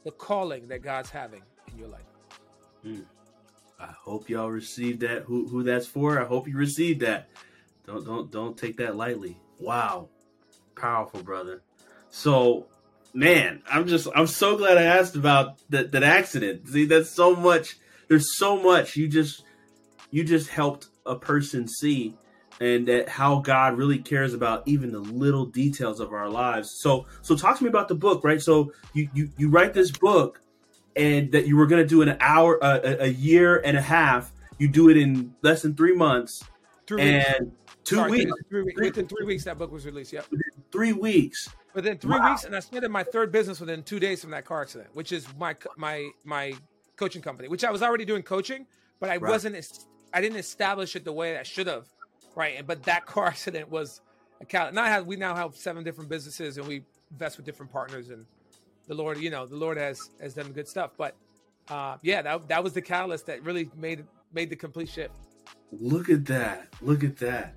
[0.08, 2.06] the calling that God's having in your life?
[2.82, 3.00] Hmm.
[3.78, 5.24] I hope y'all received that.
[5.24, 6.18] Who who that's for?
[6.18, 7.28] I hope you received that.
[7.86, 9.38] Don't don't don't take that lightly.
[9.60, 10.08] Wow,
[10.76, 11.62] powerful brother.
[12.08, 12.68] So,
[13.12, 16.66] man, I'm just I'm so glad I asked about that that accident.
[16.68, 17.76] See, that's so much.
[18.08, 19.44] There's so much you just
[20.10, 22.16] you just helped a person see,
[22.60, 26.70] and that how God really cares about even the little details of our lives.
[26.70, 28.40] So so talk to me about the book, right?
[28.42, 30.40] So you you you write this book
[30.96, 33.76] and that you were going to do in an hour, uh, a, a year and
[33.76, 34.32] a half.
[34.58, 36.42] You do it in less than three months
[36.86, 37.26] Three weeks.
[37.28, 37.52] and
[37.84, 38.80] two Sorry, weeks, Three, weeks.
[38.80, 40.12] Within three weeks, that book was released.
[40.12, 40.26] Yep.
[40.72, 41.48] three weeks.
[41.74, 42.30] Within three Wow.
[42.30, 45.12] weeks, and I started my third business within two days from that car accident, which
[45.12, 46.54] is my my my
[46.96, 48.66] coaching company, which I was already doing coaching,
[49.00, 49.30] but I Right.
[49.30, 49.54] wasn't.
[50.12, 51.86] I didn't establish it the way I should have,
[52.34, 52.56] right?
[52.58, 54.00] And but that car accident was
[54.40, 54.72] a cal.
[54.72, 58.10] Now I have we now have seven different businesses, and we invest with different partners,
[58.10, 58.26] and
[58.86, 60.92] the Lord, you know, the Lord has has done good stuff.
[60.96, 61.14] But
[61.68, 65.14] uh, yeah, that that was the catalyst that really made made the complete shift.
[65.72, 66.68] Look at that.
[66.80, 67.54] Look at that.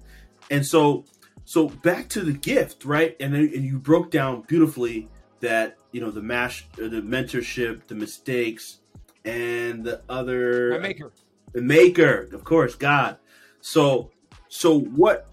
[0.49, 1.05] And so,
[1.45, 3.15] so back to the gift, right?
[3.19, 5.07] And then, and you broke down beautifully
[5.39, 8.79] that you know the mash, uh, the mentorship, the mistakes,
[9.23, 11.11] and the other My maker.
[11.53, 13.17] the maker, of course, God.
[13.61, 14.11] So,
[14.51, 15.27] so what?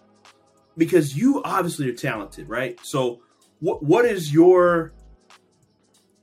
[0.76, 2.78] Because you obviously are talented, right?
[2.84, 3.20] So,
[3.58, 4.92] what what is your?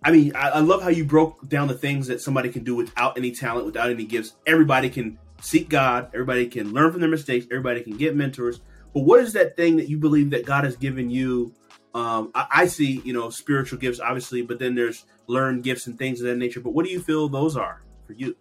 [0.02, 2.74] I mean, I, I love how you broke down the things that somebody can do
[2.74, 4.36] without any talent, without any gifts.
[4.48, 6.10] Everybody can seek God.
[6.14, 7.46] Everybody can learn from their mistakes.
[7.52, 8.62] Everybody can get mentors.
[8.94, 11.54] But what is that thing that you believe that God has given you?
[11.94, 15.98] Um, I, I see, you know, spiritual gifts, obviously, but then there's learned gifts and
[15.98, 16.62] things of that nature.
[16.62, 18.38] But what do you feel those are for you?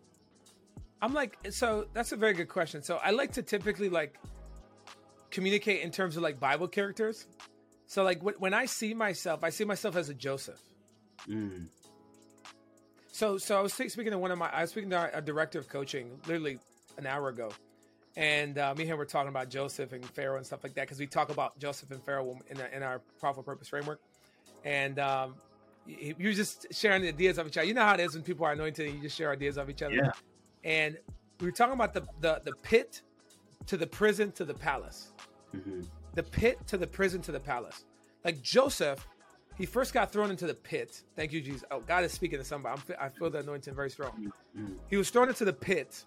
[1.02, 2.82] I'm like, so that's a very good question.
[2.82, 4.16] So I like to typically like
[5.34, 7.26] communicate in terms of like Bible characters.
[7.86, 10.60] So like when, when I see myself, I see myself as a Joseph.
[11.28, 11.66] Mm,
[13.12, 15.20] So so I was speaking to one of my, I was speaking to our, our
[15.20, 16.58] director of coaching literally
[16.98, 17.50] an hour ago,
[18.16, 20.82] and uh, me and him were talking about Joseph and Pharaoh and stuff like that
[20.82, 24.00] because we talk about Joseph and Pharaoh in, our- in our powerful purpose framework,
[24.64, 25.34] and um,
[25.86, 27.66] you you were just sharing the ideas of each other.
[27.66, 29.68] You know how it is when people are anointed, and you just share ideas of
[29.70, 29.94] each other.
[29.94, 30.10] Yeah.
[30.64, 30.98] And
[31.40, 33.02] we were talking about the the the pit
[33.66, 35.12] to the prison to the palace,
[35.54, 35.86] mhm.
[36.14, 37.84] the pit to the prison to the palace.
[38.24, 39.06] Like Joseph,
[39.56, 41.02] he first got thrown into the pit.
[41.16, 41.64] Thank you, Jesus.
[41.70, 42.80] Oh, God is speaking to somebody.
[42.88, 44.32] I'm, I feel the anointing very strong.
[44.56, 44.76] Mhm.
[44.88, 46.04] He was thrown into the pit.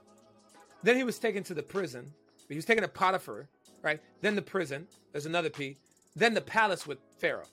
[0.84, 2.12] Then he was taken to the prison.
[2.50, 3.48] He was taken to Potiphar,
[3.82, 4.00] right?
[4.22, 4.88] Then the prison.
[5.12, 5.78] There's another P.
[6.16, 7.46] Then the palace with Pharaoh.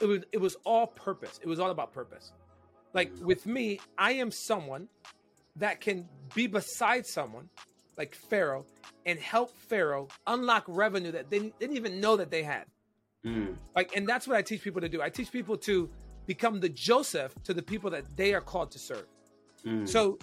[0.00, 1.38] It was it was all purpose.
[1.42, 2.32] It was all about purpose.
[2.94, 4.88] Like with me, I am someone
[5.56, 7.48] that can be beside someone
[7.96, 8.64] like Pharaoh
[9.06, 12.66] and help Pharaoh unlock revenue that they didn't even know that they had.
[13.24, 15.02] Mm, Like, and that's what I teach people to do.
[15.02, 15.90] I teach people to
[16.26, 19.06] become the Joseph to the people that they are called to serve.
[19.64, 19.88] mm.
[19.88, 20.18] So,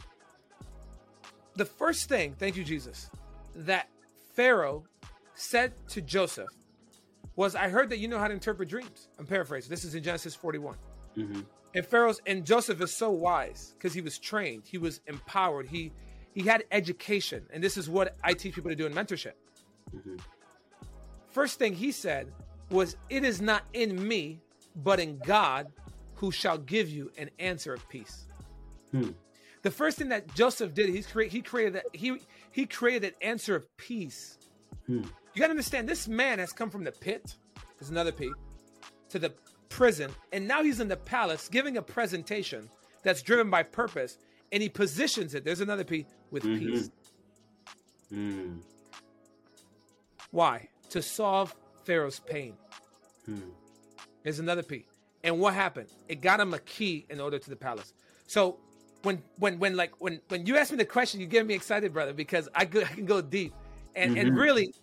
[1.55, 3.09] the first thing, thank you, Jesus,
[3.55, 3.89] that
[4.33, 4.83] Pharaoh
[5.33, 6.49] said to Joseph
[7.35, 9.09] was I heard that you know how to interpret dreams.
[9.19, 9.69] I'm paraphrasing.
[9.69, 10.75] This is in Genesis 41.
[11.17, 11.41] Mm-hmm.
[11.75, 15.91] And Pharaoh's and Joseph is so wise because he was trained, he was empowered, he
[16.37, 19.33] he had education, and this is what I teach people to do in mentorship.
[19.91, 20.19] Mhm.
[21.31, 22.31] First thing he said
[22.69, 24.39] was, "It is not in me,
[24.75, 25.73] but in God,
[26.17, 28.27] who shall give you an answer of peace."
[28.91, 29.13] Hmm.
[29.63, 32.21] The first thing that Joseph did, he created he created that he
[32.51, 34.37] he created an answer of peace.
[34.85, 35.05] Hmm.
[35.33, 37.35] You got to understand, this man has come from the pit.
[37.79, 38.31] There's another P
[39.09, 39.33] to the
[39.69, 42.69] prison, and now he's in the palace giving a presentation
[43.01, 44.19] that's driven by purpose,
[44.51, 45.43] and he positions it.
[45.43, 46.59] There's another P with Mhm.
[46.59, 46.89] peace.
[48.11, 48.61] Mm.
[50.31, 50.67] Why?
[50.89, 51.55] To solve
[51.85, 52.53] Pharaoh's pain.
[53.25, 53.39] Hmm.
[54.23, 54.85] There's another P.
[55.23, 55.89] And what happened?
[56.07, 57.93] It got him a key in order to the palace.
[58.27, 58.59] So
[59.03, 61.93] when when when like when when you ask me the question, you get me excited,
[61.93, 63.53] brother, because I go, I can go deep,
[63.95, 64.37] and and Mhm.
[64.39, 64.73] really,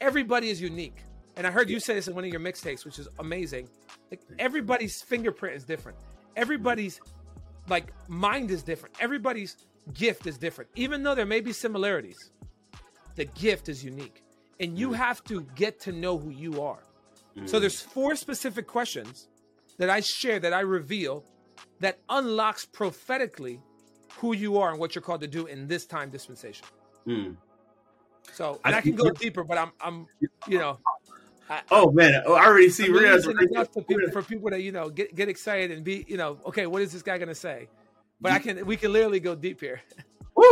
[0.00, 0.96] everybody is unique.
[1.36, 3.68] And I heard you say this in one of your mixtapes, which is amazing.
[4.10, 5.96] Like everybody's fingerprint is different.
[6.36, 7.00] Everybody's
[7.68, 8.94] like mind is different.
[9.00, 9.56] Everybody's
[9.94, 10.70] gift is different.
[10.74, 12.30] Even though there may be similarities,
[13.14, 14.22] the gift is unique,
[14.60, 16.82] and you have to get to know who you are.
[17.46, 19.28] So there's four specific questions
[19.78, 21.24] that I share that I reveal
[21.80, 23.60] that unlocks prophetically
[24.18, 26.66] who you are and what you're called to do in this time dispensation.
[27.06, 27.36] Mm.
[28.32, 30.06] So I and I, can go deeper, but I'm I'm
[30.46, 30.78] you know
[31.50, 32.86] I, Oh man, oh, I already see.
[32.86, 35.84] I'm Riaz using enough for people, for people to you know get get excited and
[35.84, 37.68] be you know okay what is this guy gonna say?
[38.20, 39.80] But I can we can literally go deep here,
[40.36, 40.44] Woo!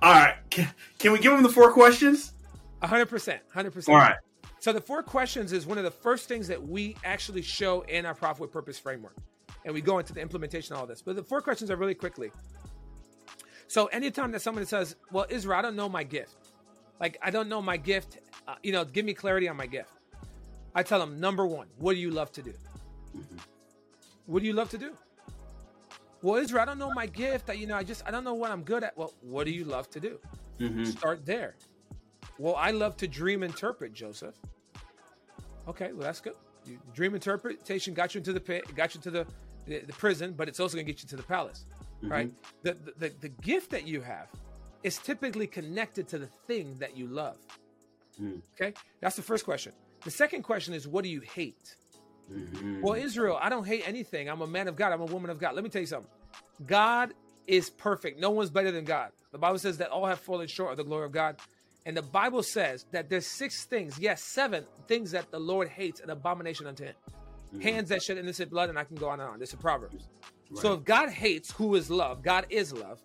[0.00, 2.32] All right, can, can we give him the four questions?
[2.82, 3.94] hundred percent, hundred percent.
[3.94, 4.16] All right.
[4.60, 8.04] So the four questions is one of the first things that we actually show in
[8.04, 9.16] our Profit with Purpose framework.
[9.64, 11.00] And we go into the implementation of all this.
[11.02, 12.32] But the four questions are really quickly.
[13.68, 16.34] So anytime that someone says, well, Israel, I don't know my gift.
[17.00, 18.18] Like, I don't know my gift.
[18.48, 19.90] Uh, you know, give me clarity on my gift.
[20.74, 22.54] I tell them, number one, what do you love to do?
[24.26, 24.92] What do you love to do?
[26.22, 27.48] Well, Israel, I don't know my gift.
[27.50, 28.96] I, you know, I just, I don't know what I'm good at.
[28.96, 30.18] Well, what do you love to do?
[30.58, 30.84] Mm-hmm.
[30.84, 31.54] Start there.
[32.38, 34.34] Well, I love to dream interpret, Joseph.
[35.68, 36.34] Okay, well that's good.
[36.64, 39.26] You, dream interpretation got you into the pit, got you to the,
[39.66, 41.64] the the prison, but it's also going to get you to the palace,
[42.02, 42.30] right?
[42.62, 44.28] The, the the the gift that you have
[44.82, 47.36] is typically connected to the thing that you love.
[48.20, 48.40] Mm.
[48.54, 49.72] Okay, that's the first question.
[50.04, 51.76] The second question is, what do you hate?
[52.32, 52.82] Mm-hmm.
[52.82, 54.28] Well, Israel, I don't hate anything.
[54.28, 54.92] I'm a man of God.
[54.92, 55.54] I'm a woman of God.
[55.54, 56.10] Let me tell you something.
[56.66, 57.14] God
[57.46, 58.20] is perfect.
[58.20, 59.10] No one's better than God.
[59.32, 61.36] The Bible says that all have fallen short of the glory of God.
[61.86, 66.00] And the Bible says that there's six things, yes, seven things that the Lord hates,
[66.00, 66.94] an abomination unto him.
[67.62, 69.38] Hands that shed innocent blood, and I can go on and on.
[69.38, 70.06] This is Proverbs.
[70.54, 73.00] So if God hates who is love, God is love,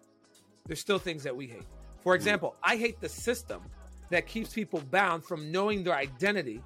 [0.66, 1.66] there's still things that we hate.
[2.04, 3.62] For example, I hate the system
[4.10, 6.62] that keeps people bound from knowing their identity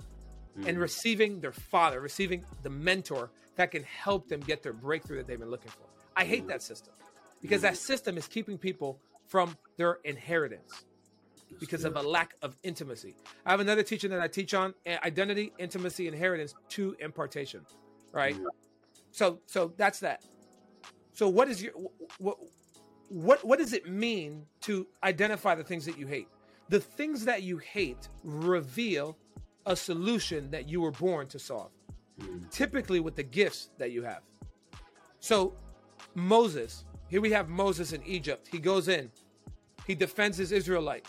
[0.66, 0.82] and mm.
[0.82, 5.40] receiving their father, receiving the mentor that can help them get their breakthrough that they've
[5.40, 5.86] been looking for.
[6.16, 6.50] I hate mm.
[6.50, 6.94] that system
[7.42, 7.78] because that mm.
[7.78, 10.86] system is keeping people from their inheritance
[11.60, 13.16] because of a lack of intimacy.
[13.46, 17.66] I have another teaching that I teach on uh, identity, intimacy, inheritance to impartation,
[18.12, 18.36] right?
[19.12, 20.24] So so that's that.
[21.14, 21.74] So what is your
[22.20, 22.38] what
[23.10, 26.28] what what does it mean to identify the things that you hate?
[26.70, 29.18] The things that you hate reveal
[29.68, 31.72] a solution that you were born to solve.
[32.20, 32.48] Mm-hmm.
[32.50, 34.22] Typically with the gifts that you have.
[35.20, 35.54] So
[36.16, 38.48] Moses, here we have Moses in Egypt.
[38.52, 39.12] He goes in,
[39.86, 41.06] he defends his Israelite,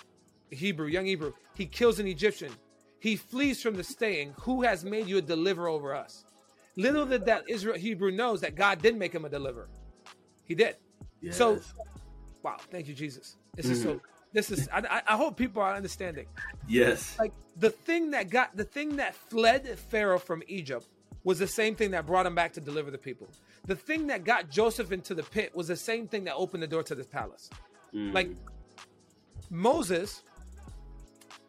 [0.51, 1.33] Hebrew, young Hebrew.
[1.55, 2.53] He kills an Egyptian.
[3.01, 4.35] He flees from the staying.
[4.41, 6.25] Who has made you a deliverer over us?
[6.77, 9.69] Little did that Israel Hebrew knows that God did make him a deliverer.
[10.45, 10.77] He did.
[11.31, 11.61] So,
[12.43, 13.37] wow, thank you, Jesus.
[13.55, 13.95] This is so.
[13.95, 14.18] Mm-hmm.
[14.33, 14.69] This is.
[14.73, 16.27] I, I- hope people are understanding.
[16.69, 17.17] yes.
[17.19, 20.87] Like the thing that got the thing that fled Pharaoh from Egypt
[21.25, 23.29] was the same thing that brought him back to deliver the people.
[23.67, 26.67] The thing that got Joseph into the pit was the same thing that opened the
[26.67, 27.51] door to this palace.
[27.95, 28.15] Mm.
[28.15, 28.31] Like
[29.51, 30.23] Moses,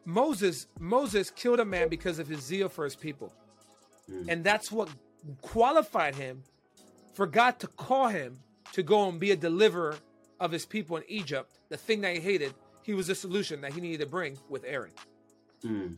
[0.06, 3.34] Moses, Moses killed a man because of his zeal for his people.
[4.28, 4.90] And that's what
[5.42, 6.42] qualified him
[7.14, 8.40] for God to call him
[8.74, 9.98] to go and be a deliverer
[10.40, 11.52] of his people in Egypt.
[11.70, 12.56] The thing that he hated,
[12.90, 14.90] he was the solution that he needed to bring with Aaron.
[15.64, 15.96] Mm.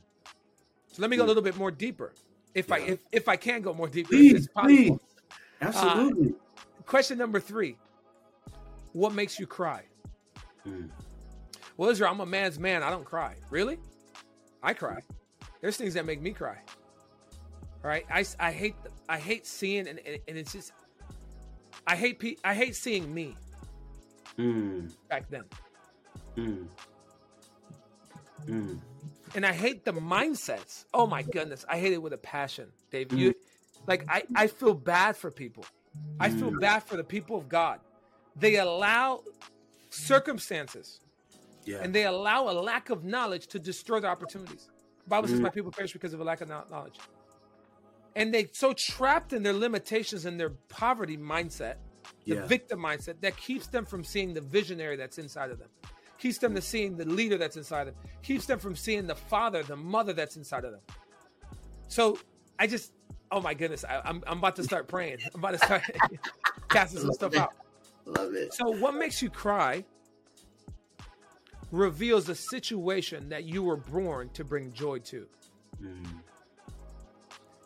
[0.92, 2.12] So let me go a little bit more deeper.
[2.54, 4.76] If I if, if I can go more deeper, if Please, it's possible.
[4.76, 5.00] please.
[5.62, 6.34] Absolutely.
[6.86, 7.78] Question number three.
[8.92, 9.84] What makes you cry?
[10.68, 10.90] Mm.
[11.78, 12.84] Well, Israel, I'm a man's man.
[12.84, 13.36] I don't cry.
[13.50, 13.78] Really?
[14.62, 15.00] I cry.
[15.62, 16.58] There's things that make me cry.
[17.86, 18.06] All right.
[18.12, 18.76] I, I hate
[19.08, 20.74] I hate seeing and, and, and it's just
[21.88, 23.38] I hate pe- I hate seeing me
[24.38, 24.92] Mm.
[25.08, 25.44] back then.
[26.38, 26.68] Mm.
[28.48, 28.80] Mm.
[29.36, 30.86] and I hate the mindsets.
[30.94, 33.14] Oh my goodness, I hate it with a passion, Dave.
[33.14, 33.34] You
[33.88, 35.66] like I I feel bad for people.
[36.20, 37.80] I feel bad for the people of God.
[38.36, 39.24] They allow
[39.90, 41.00] circumstances
[41.66, 41.80] Yeah.
[41.82, 44.70] and they allow a lack of knowledge to destroy their opportunities.
[45.04, 45.44] The Bible says, Mhm.
[45.44, 46.98] "My people perish because of a lack of knowledge."
[48.16, 51.76] And they so trapped in their limitations and their poverty mindset,
[52.26, 52.46] the Yeah.
[52.46, 55.70] victim mindset, that keeps them from seeing the visionary that's inside of them,
[56.22, 59.16] keeps them to seeing the leader that's inside of them, keeps them from seeing the
[59.16, 60.82] father, the mother that's inside of them.
[61.88, 62.20] So
[62.60, 62.94] I just,
[63.32, 65.18] oh my goodness, I, I'm I'm about to start praying.
[65.34, 65.82] I'm about to start
[66.70, 67.54] casting some stuff out.
[68.06, 68.54] Love it.
[68.54, 69.84] So, what makes you cry
[71.72, 75.26] reveals a situation that you were born to bring joy to.
[75.82, 76.06] Mm.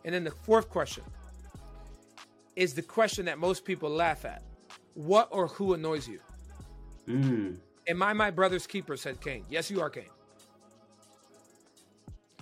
[0.05, 1.03] And then the fourth question
[2.55, 4.43] is the question that most people laugh at
[4.93, 6.19] What or who annoys you?
[7.07, 7.57] Mm.
[7.88, 8.97] Am I my brother's keeper?
[8.97, 9.43] said Cain.
[9.49, 10.09] Yes, you are Cain.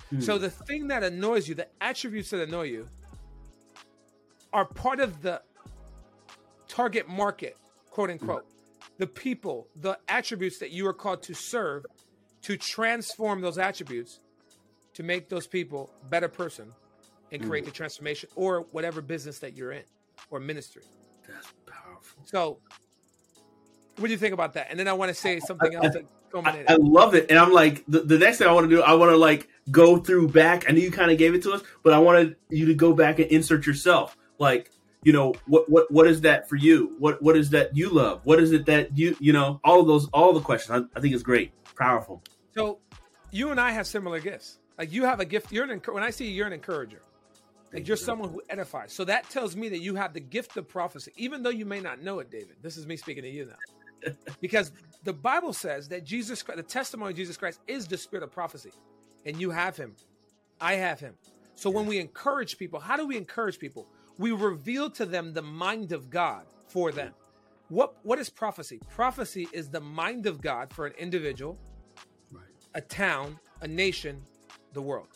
[0.10, 0.20] Hmm.
[0.20, 2.88] So, the thing that annoys you, the attributes that annoy you,
[4.52, 5.42] are part of the
[6.68, 7.58] target market,
[7.90, 8.46] quote unquote.
[9.00, 11.86] The people, the attributes that you are called to serve,
[12.44, 14.20] to transform those attributes,
[14.94, 16.72] to make those people better person
[17.32, 17.50] and hmm.
[17.50, 19.84] create the transformation or whatever business that you're in
[20.30, 20.84] or ministry.
[21.28, 22.24] That's powerful.
[22.26, 22.60] So,
[23.98, 24.68] what do you think about that?
[24.70, 26.66] And then I want to say something else I.
[26.68, 28.82] I love it, and I'm like the, the next thing I want to do.
[28.82, 30.66] I want to like go through back.
[30.68, 32.94] I know you kind of gave it to us, but I wanted you to go
[32.94, 34.18] back and insert yourself.
[34.40, 34.72] Like
[35.04, 36.96] you know what what what is that for you?
[36.98, 38.22] What what is that you love?
[38.24, 40.88] What is it that you you know all of those all the questions.
[40.94, 42.24] I, I think it's great, powerful.
[42.56, 42.80] So,
[43.32, 44.60] you and I have similar gifts.
[44.78, 45.52] Like you have a gift.
[45.52, 47.02] You're an when I see you, you're an encourager.
[47.74, 48.94] Like you're someone who edifies.
[48.94, 51.80] So that tells me that you have the gift of prophecy, even though you may
[51.80, 52.58] not know it, David.
[52.62, 53.56] This is me speaking to you now,
[54.42, 54.72] because
[55.04, 58.32] the Bible says that Jesus, Christ, the testimony of Jesus Christ, is the spirit of
[58.32, 58.72] prophecy,
[59.26, 59.96] and you have him.
[60.62, 61.16] I have him.
[61.56, 63.88] So when we encourage people, how do we encourage people?
[64.18, 67.10] We reveal to them the mind of God for them.
[67.10, 67.76] Mm-hmm.
[67.76, 68.80] What what is prophecy?
[68.90, 71.58] Prophecy is the mind of God for an individual,
[72.32, 72.44] Right.
[72.76, 74.22] a town, a nation,
[74.74, 75.08] the world.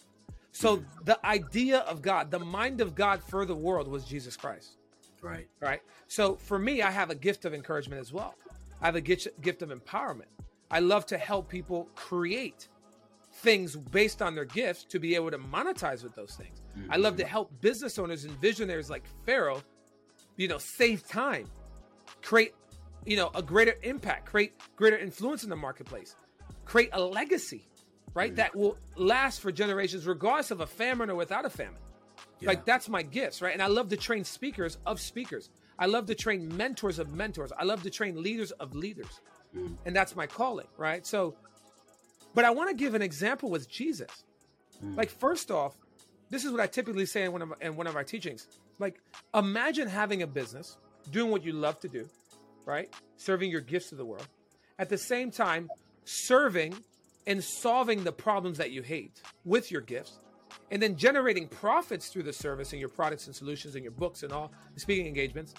[0.52, 1.04] So mm-hmm.
[1.04, 4.78] the idea of God, the mind of God for the world was Jesus Christ,
[5.22, 5.48] Right.
[5.60, 5.82] right?
[6.08, 8.36] So for me, I have a gift of encouragement as well.
[8.82, 10.32] I have a gift gift of empowerment.
[10.70, 12.68] I love to help people create
[13.34, 16.62] things based on their gifts to be able to monetize with those things.
[16.90, 17.32] I love to mm-hmm.
[17.32, 19.64] help business owners and visionaries like Pharaoh,
[20.36, 21.46] you know, save time,
[22.22, 22.54] create,
[23.06, 26.16] you know, a greater impact, create greater influence in the marketplace,
[26.66, 27.68] create a legacy,
[28.14, 28.34] right?
[28.34, 28.38] Mm.
[28.38, 31.82] That will last for generations, regardless of a famine or without a famine.
[32.40, 32.50] Yeah.
[32.50, 33.54] Like that's my gifts, right?
[33.54, 35.50] And I love to train speakers of speakers.
[35.80, 37.52] I love to train mentors of mentors.
[37.58, 39.22] I love to train leaders of leaders.
[39.56, 39.76] Mm.
[39.86, 41.06] And that's my calling, right?
[41.06, 41.36] So,
[42.34, 44.12] but I want to give an example with Jesus.
[44.84, 44.98] Mm.
[44.98, 45.76] Like, first off,
[46.30, 48.48] this is what I typically say in one of in one of our teachings.
[48.80, 49.00] Like,
[49.34, 50.78] imagine having a business,
[51.12, 52.08] doing what you love to do,
[52.66, 52.94] right?
[53.16, 54.28] Serving your gifts to the world.
[54.78, 55.70] At the same time,
[56.06, 56.76] serving
[57.26, 60.20] and solving the problems that you hate with your gifts,
[60.72, 64.24] and then generating profits through the service and your products and solutions and your books
[64.24, 65.54] and all the speaking engagements,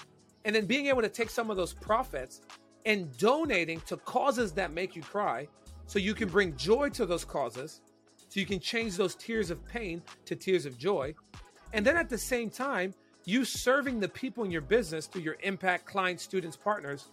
[0.45, 2.43] and then being able to take some of those profits
[2.85, 5.47] and donating to causes that make you cry
[5.87, 7.81] so you can bring joy to those causes
[8.29, 11.15] so you can change those tears of pain to tears of joy
[11.73, 12.95] and then at the same time
[13.25, 17.09] you serving the people in your business through your impact clients students partners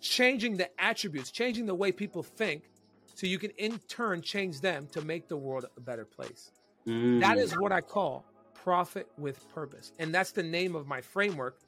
[0.00, 2.70] changing the attributes changing the way people think
[3.14, 6.50] so you can in turn change them to make the world a better place
[6.86, 7.20] Mm.
[7.20, 8.24] that is what I call
[8.54, 9.92] profit with purpose.
[9.98, 11.58] And that's the name of my framework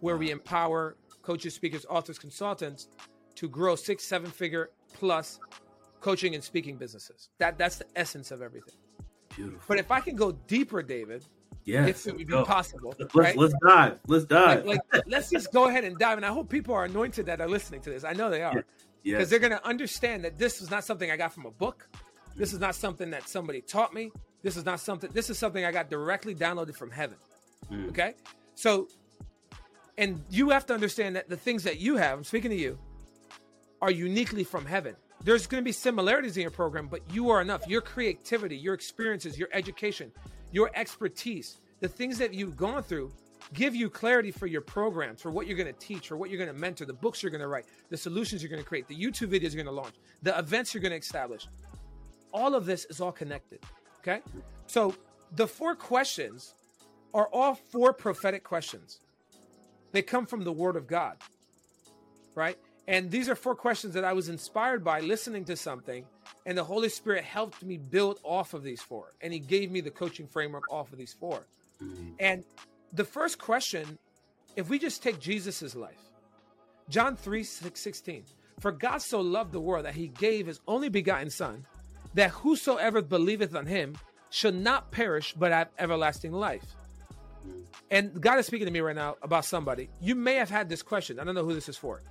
[0.00, 2.88] where we empower coaches, speakers, authors, consultants
[3.36, 5.38] to grow six, seven figure plus
[6.00, 7.28] coaching and speaking businesses.
[7.38, 8.74] That that's the essence of everything.
[9.34, 9.60] beautiful.
[9.68, 11.24] But if I can go deeper, David,
[11.64, 12.44] yes, if it would be go.
[12.44, 13.36] possible, Let's right?
[13.36, 13.98] let's dive.
[14.06, 14.64] Let's dive.
[14.66, 16.18] Like, like let's just go ahead and dive.
[16.18, 18.04] And I hope people are anointed that are listening to this.
[18.04, 18.52] I know they are.
[19.02, 19.30] because yes.
[19.30, 21.88] they're going to understand that this is not something I got from a book.
[22.36, 24.12] This is not something that somebody taught me.
[24.46, 25.10] This is not something.
[25.12, 27.16] This is something I got directly downloaded from heaven.
[27.68, 27.88] Mm.
[27.88, 28.14] Okay,
[28.54, 28.86] so
[29.98, 32.78] and you have to understand that the things that you have, I'm speaking to you,
[33.82, 34.94] are uniquely from heaven.
[35.24, 37.66] There's going to be similarities in your program, but you are enough.
[37.66, 40.12] Your creativity, your experiences, your education,
[40.52, 43.10] your expertise, the things that you've gone through
[43.52, 46.38] give you clarity for your programs, for what you're going to teach, for what you're
[46.38, 48.86] going to mentor, the books you're going to write, the solutions you're going to create,
[48.86, 51.48] the YouTube videos you're going to launch, the events you're going to establish.
[52.32, 53.58] All of this is all connected.
[54.06, 54.20] Okay.
[54.66, 54.94] So
[55.34, 56.54] the four questions
[57.14, 59.00] are all four prophetic questions.
[59.92, 61.16] They come from the Word of God,
[62.34, 62.58] right?
[62.86, 66.04] And these are four questions that I was inspired by listening to something
[66.46, 69.12] And the Holy Spirit helped me build off of these four.
[69.20, 71.44] And He gave me the coaching framework off of these 4
[71.82, 72.14] Mm.
[72.18, 72.44] And
[72.94, 73.98] the first question,
[74.56, 76.00] if we just take Jesus's life,
[76.88, 78.24] John 3 6, 16,
[78.60, 81.66] for God so loved the world that he gave his only begotten Son,
[82.16, 83.96] that whosoever believeth on him
[84.30, 86.64] should not perish but have everlasting life.
[87.90, 89.88] And God is speaking to me right now about somebody.
[90.00, 91.20] You may have had this question.
[91.20, 92.02] I don't know who this is for.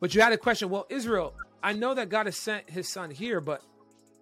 [0.00, 0.70] But you had a question.
[0.70, 3.60] Well, Israel, I know that God has sent his son here, but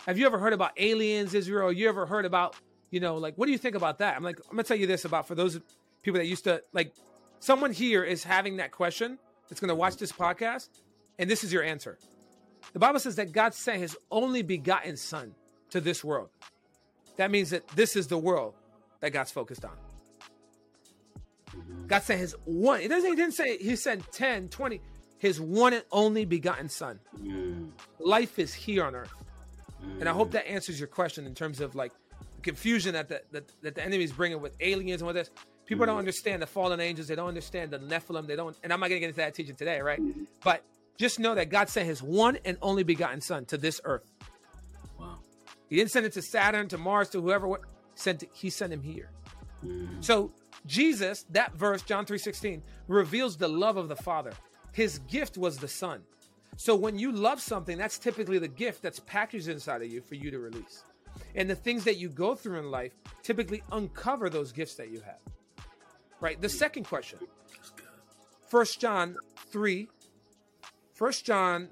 [0.07, 1.71] have you ever heard about aliens, Israel?
[1.71, 2.57] You ever heard about,
[2.91, 4.17] you know, like, what do you think about that?
[4.17, 5.61] I'm like, I'm going to tell you this about for those
[6.03, 6.93] people that used to, like,
[7.39, 9.19] someone here is having that question
[9.49, 10.69] that's going to watch this podcast,
[11.19, 11.99] and this is your answer.
[12.73, 15.35] The Bible says that God sent his only begotten son
[15.71, 16.31] to this world.
[17.17, 18.55] That means that this is the world
[19.01, 19.77] that God's focused on.
[21.87, 22.81] God sent his one.
[22.81, 23.11] It doesn't.
[23.11, 24.81] He didn't say he sent 10, 20.
[25.19, 26.99] His one and only begotten son.
[27.23, 27.71] Mm.
[28.01, 29.13] Life is here on earth,
[30.01, 30.33] and I hope mm.
[30.33, 31.93] that answers your question in terms of like
[32.35, 35.31] the confusion that the that, that the enemy is bringing with aliens and what this.
[35.65, 36.01] People don't mm.
[36.01, 37.07] understand the fallen angels.
[37.07, 38.27] They don't understand the Nephilim.
[38.27, 38.57] They don't.
[38.65, 40.01] And I'm not going to get into that teaching today, right?
[40.01, 40.27] Mm.
[40.43, 40.65] But
[40.99, 44.11] just know that God sent His one and only begotten Son to this earth.
[44.99, 45.19] Wow.
[45.69, 47.49] He didn't send it to Saturn, to Mars, to whoever.
[47.49, 47.63] What
[47.95, 49.11] sent it, He sent him here.
[49.65, 50.05] Mm.
[50.05, 50.33] So
[50.67, 54.33] Jesus, that verse, John 3:16, reveals the love of the Father.
[54.73, 56.03] His gift was the Son.
[56.57, 60.15] So when you love something, that's typically the gift that's packaged inside of you for
[60.15, 60.85] you to release.
[61.35, 65.01] And the things that you go through in life typically uncover those gifts that you
[65.01, 65.19] have.
[66.21, 66.41] Right?
[66.41, 67.19] The second question.
[68.49, 69.17] First John
[69.51, 69.89] 3
[71.03, 71.69] First John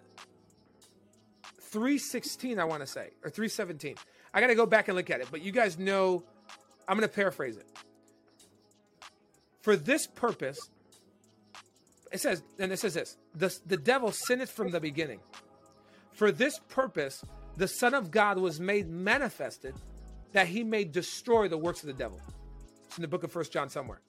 [1.72, 3.96] 3:16 I want to say or 3:17.
[4.34, 6.24] I got to go back and look at it, but you guys know
[6.88, 7.64] I'm going to paraphrase it.
[9.60, 10.58] For this purpose
[12.10, 15.20] it says and it says this, the the devil sinneth from the beginning.
[16.12, 17.24] For this purpose
[17.56, 19.76] the son of God was made manifested
[20.32, 22.20] that he may destroy the works of the devil.
[22.86, 24.00] It's in the book of First John somewhere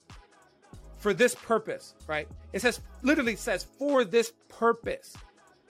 [1.02, 2.28] for this purpose, right?
[2.52, 5.16] It says literally says for this purpose.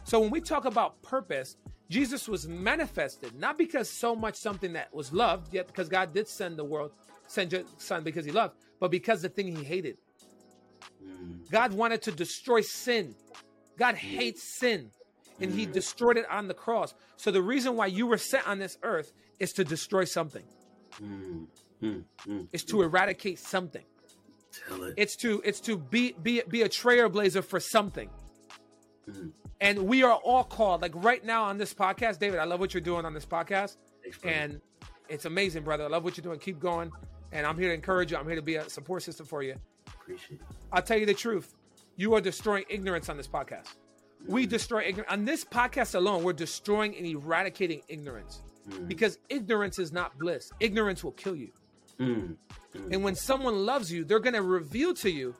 [0.05, 1.57] So when we talk about purpose,
[1.89, 6.28] Jesus was manifested not because so much something that was loved, yet because God did
[6.28, 6.93] send the world,
[7.28, 9.97] send your son because he loved, but because the thing he hated.
[11.03, 11.51] Mm.
[11.51, 13.14] God wanted to destroy sin.
[13.78, 14.91] God hates sin.
[15.41, 16.95] And he destroyed it on the cross.
[17.16, 20.45] So the reason why you were sent on this earth is to destroy something.
[21.03, 21.47] Mm.
[21.83, 22.05] Mm.
[22.28, 22.49] Mm.
[22.53, 23.83] It's to eradicate something.
[24.68, 24.94] Tell it.
[24.96, 28.11] It's to it's to be be be a trailblazer for something.
[29.09, 29.32] Mhm.
[29.61, 30.82] And we are all called.
[30.82, 33.76] Like right now on this podcast, David, I love what you're doing on this podcast.
[34.03, 34.18] Thanks.
[34.24, 34.61] And
[35.09, 35.84] it's amazing, brother.
[35.84, 36.38] I love what you're doing.
[36.38, 36.90] Keep going.
[37.32, 38.18] And I'm here to encourage you.
[38.18, 39.55] I'm here to be a support system for you.
[39.86, 40.46] Appreciate it.
[40.72, 41.55] I'll tell you the truth.
[41.96, 43.68] You are destroying ignorance on this podcast.
[44.26, 45.12] We destroy ignorance.
[45.12, 48.42] On this podcast alone, we're destroying and eradicating ignorance.
[48.86, 50.53] Because ignorance is not bliss.
[50.61, 51.53] Ignorance will kill you.
[52.03, 52.36] Mm.
[52.90, 55.34] And when someone loves you, they're going to reveal to you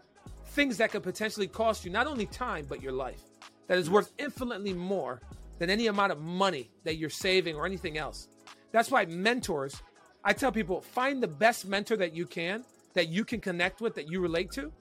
[0.49, 3.23] things that could potentially cost you not only time, but your life.
[3.69, 5.21] That is worth infinitely more
[5.59, 8.29] than any amount of money that you're saving or anything else.
[8.71, 9.83] That's why mentors,
[10.25, 13.95] I tell people, find the best mentor that you can, that you can connect with,
[13.95, 14.73] that you relate to,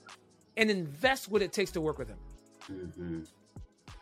[0.57, 2.17] and invest what it takes to work with him.
[2.69, 3.27] Mhm.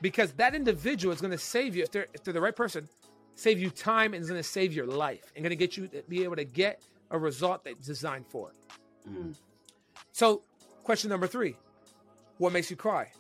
[0.02, 2.88] Because that individual is going to save you, if they're, if they're the right person,
[3.36, 5.88] save you time and is going to save your life and going to get you
[5.88, 6.82] to be able to get
[7.12, 9.10] a result that's designed for it.
[9.10, 9.36] Mm.
[10.12, 10.44] So,
[10.84, 11.56] question number three
[12.38, 13.12] What makes you cry?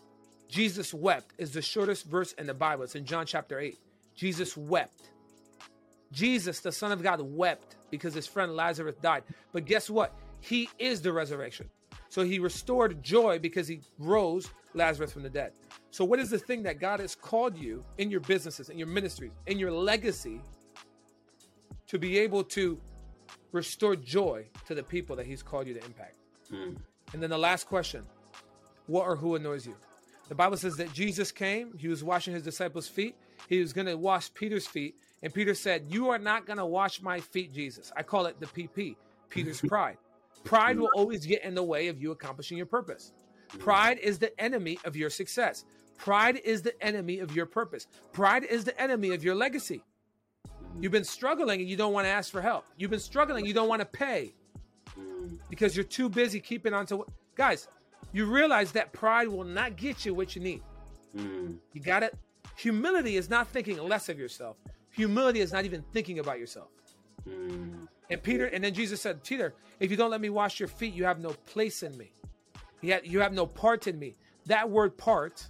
[0.47, 2.83] Jesus wept is the shortest verse in the Bible.
[2.83, 3.77] It's in John chapter 8.
[4.15, 5.11] Jesus wept.
[6.11, 9.23] Jesus, the Son of God, wept because his friend Lazarus died.
[9.51, 10.15] But guess what?
[10.41, 11.69] He is the resurrection.
[12.09, 15.51] So he restored joy because he rose Lazarus from the dead.
[15.91, 18.87] So, what is the thing that God has called you in your businesses, in your
[18.87, 20.41] ministries, in your legacy
[21.87, 22.79] to be able to
[23.51, 26.15] restore joy to the people that he's called you to impact?
[26.51, 26.77] Mm.
[27.13, 28.05] And then the last question
[28.87, 29.75] What or who annoys you?
[30.29, 33.15] The Bible says that Jesus came, he was washing his disciples' feet.
[33.47, 34.95] He was going to wash Peter's feet.
[35.23, 37.91] And Peter said, You are not going to wash my feet, Jesus.
[37.97, 38.95] I call it the PP,
[39.29, 39.97] Peter's pride.
[40.43, 43.11] Pride will always get in the way of you accomplishing your purpose.
[43.57, 45.65] Pride is the enemy of your success.
[45.97, 47.87] Pride is the enemy of your purpose.
[48.13, 49.83] Pride is the enemy of your legacy.
[50.79, 52.65] You've been struggling and you don't want to ask for help.
[52.77, 54.33] You've been struggling, you don't want to pay.
[55.49, 57.67] Because you're too busy keeping on to what guys
[58.11, 60.61] you realize that pride will not get you what you need.
[61.15, 61.57] Mm.
[61.73, 62.15] you got it?
[62.57, 64.57] Humility is not thinking less of yourself.
[64.91, 66.67] Humility is not even thinking about yourself.
[67.27, 67.87] Mm.
[68.09, 70.93] and peter and then jesus said peter if you don't let me wash your feet
[70.93, 72.11] you have no place in me.
[72.81, 74.15] You have, you have no part in me.
[74.45, 75.45] That word part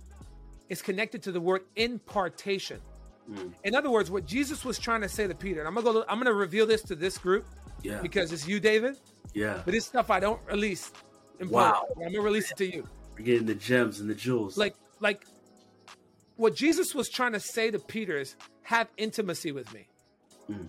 [0.68, 2.82] is connected to the word impartation
[3.30, 3.54] Mm.
[3.64, 6.06] In other words, what Jesus was trying to say to Peter, and I'm gonna go.
[6.08, 7.46] I'm gonna reveal this to this group,
[7.84, 8.98] yeah, because it's you, David.
[9.34, 10.92] Yeah, but this stuff I don't release.
[11.40, 12.88] In wow, I'm gonna release it to you.
[13.18, 14.58] We're getting the gems and the jewels.
[14.58, 15.26] Like, like,
[16.38, 19.88] what Jesus was trying to say to Peter is, have intimacy with me.
[20.50, 20.68] Mm.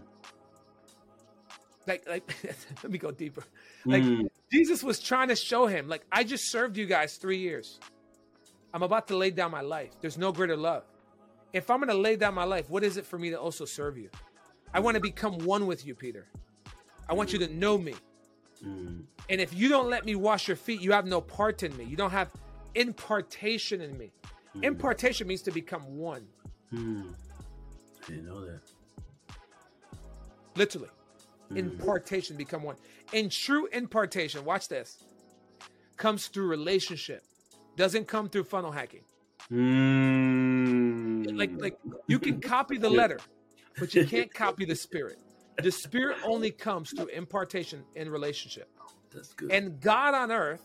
[1.86, 2.36] Like, like,
[2.82, 3.44] let me go deeper.
[3.84, 4.28] Like, mm.
[4.52, 7.78] Jesus was trying to show him, like, I just served you guys three years.
[8.74, 9.90] I'm about to lay down my life.
[10.00, 10.82] There's no greater love.
[11.53, 13.64] If I'm going to lay down my life, what is it for me to also
[13.64, 14.11] serve you?
[14.72, 16.26] I want to become one with you, Peter.
[17.09, 17.94] I want you to know me.
[18.64, 19.03] Mm.
[19.28, 21.84] And if you don't let me wash your feet, you have no part in me.
[21.84, 22.30] You don't have
[22.74, 24.12] impartation in me.
[24.57, 24.64] Mm.
[24.64, 26.26] Impartation means to become one.
[26.72, 27.14] Mm.
[28.05, 28.61] I didn't know that.
[30.55, 30.88] Literally.
[31.51, 31.57] Mm.
[31.57, 32.76] Impartation, become one.
[33.12, 35.03] And true impartation, watch this,
[35.96, 37.24] comes through relationship,
[37.76, 39.03] doesn't come through funnel hacking.
[39.53, 41.36] Mm.
[41.36, 43.18] Like, like you can copy the letter,
[43.78, 45.18] but you can't copy the spirit.
[45.62, 48.68] The spirit only comes through impartation in relationship.
[49.12, 49.51] That's good.
[49.51, 50.62] And God on earth,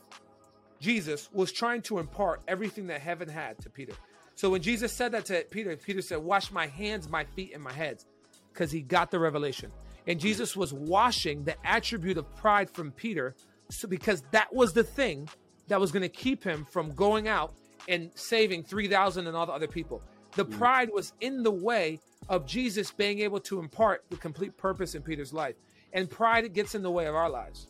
[0.79, 3.93] Jesus, was trying to impart everything that heaven had to Peter.
[4.35, 7.63] So when Jesus said that to Peter, Peter said, Wash my hands, my feet, and
[7.63, 8.05] my heads,
[8.53, 9.71] because he got the revelation.
[10.07, 13.35] And Jesus was washing the attribute of pride from Peter,
[13.69, 15.27] so because that was the thing
[15.67, 17.53] that was going to keep him from going out
[17.87, 20.01] and saving 3,000 and all the other people.
[20.35, 20.57] The mm.
[20.57, 25.01] pride was in the way of Jesus being able to impart the complete purpose in
[25.01, 25.55] Peter's life.
[25.93, 27.67] And pride gets in the way of our lives.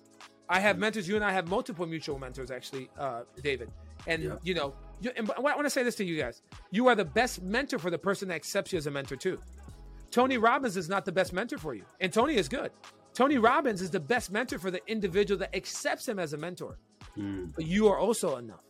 [0.49, 0.79] I have mm.
[0.79, 1.07] mentors.
[1.07, 3.69] You and I have multiple mutual mentors, actually, uh, David.
[4.07, 4.35] And yeah.
[4.43, 6.41] you know, you, and I want to say this to you guys:
[6.71, 9.39] you are the best mentor for the person that accepts you as a mentor too.
[10.11, 12.71] Tony Robbins is not the best mentor for you, and Tony is good.
[13.13, 16.77] Tony Robbins is the best mentor for the individual that accepts him as a mentor.
[17.17, 17.55] Mm.
[17.55, 18.63] But you are also enough.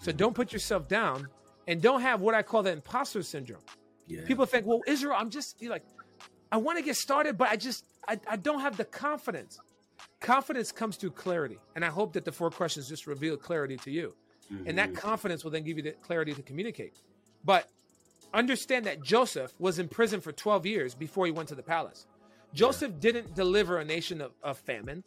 [0.00, 1.28] So don't put yourself down
[1.68, 3.60] and don't have what I call the imposter syndrome.
[4.06, 4.22] Yeah.
[4.26, 5.84] People think, well, Israel, I'm just like,
[6.50, 9.58] I want to get started, but I just, I, I don't have the confidence.
[10.20, 11.58] Confidence comes through clarity.
[11.76, 14.14] And I hope that the four questions just reveal clarity to you.
[14.52, 14.68] Mm-hmm.
[14.68, 14.98] And that mm-hmm.
[14.98, 16.94] confidence will then give you the clarity to communicate.
[17.44, 17.68] But
[18.32, 22.06] understand that Joseph was in prison for 12 years before he went to the palace.
[22.52, 23.00] Joseph yeah.
[23.00, 25.04] didn't deliver a nation of, of, famine,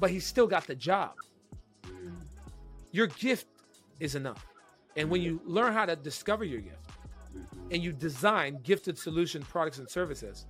[0.00, 1.12] but he still got the job.
[2.90, 3.46] Your gift
[4.00, 4.46] is enough.
[4.96, 6.90] And when you learn how to discover your gift
[7.70, 10.46] and you design gifted solution products and services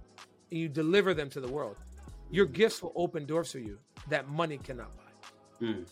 [0.51, 1.77] and you deliver them to the world,
[2.31, 3.79] your gifts will open doors for you
[4.09, 5.67] that money cannot buy.
[5.67, 5.87] Mm.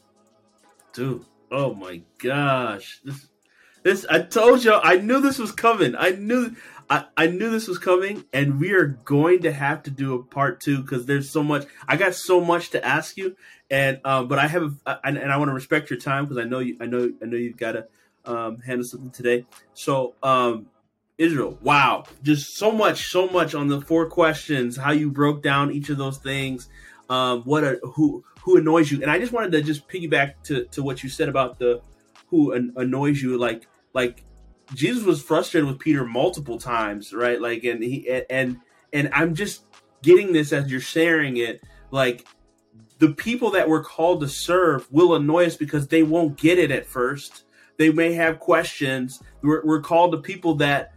[0.93, 3.01] Dude, oh my gosh.
[3.05, 3.29] This
[3.85, 5.95] this I told you I knew this was coming.
[5.95, 6.57] I knew
[6.91, 10.23] I, I knew this was coming, and we are going to have to do a
[10.23, 11.67] part two because there's so much.
[11.87, 13.37] I got so much to ask you,
[13.71, 16.39] and um, but I have, a, and, and I want to respect your time because
[16.39, 17.87] I know you, I know, I know you've got to
[18.25, 19.47] um, handle something today.
[19.75, 20.67] So, um,
[21.17, 24.77] Israel, wow, just so much, so much on the four questions.
[24.77, 26.69] How you broke down each of those things.
[27.09, 30.65] Um, what a, who who annoys you, and I just wanted to just piggyback to
[30.67, 31.81] to what you said about the
[32.29, 34.25] who an, annoys you, like like
[34.75, 37.41] Jesus was frustrated with Peter multiple times, right?
[37.41, 38.59] Like, and he and
[38.93, 39.63] and I'm just
[40.03, 41.63] getting this as you're sharing it.
[41.91, 42.27] Like,
[42.99, 46.71] the people that we're called to serve will annoy us because they won't get it
[46.71, 47.45] at first.
[47.77, 49.23] They may have questions.
[49.43, 50.93] We're, we're called to people that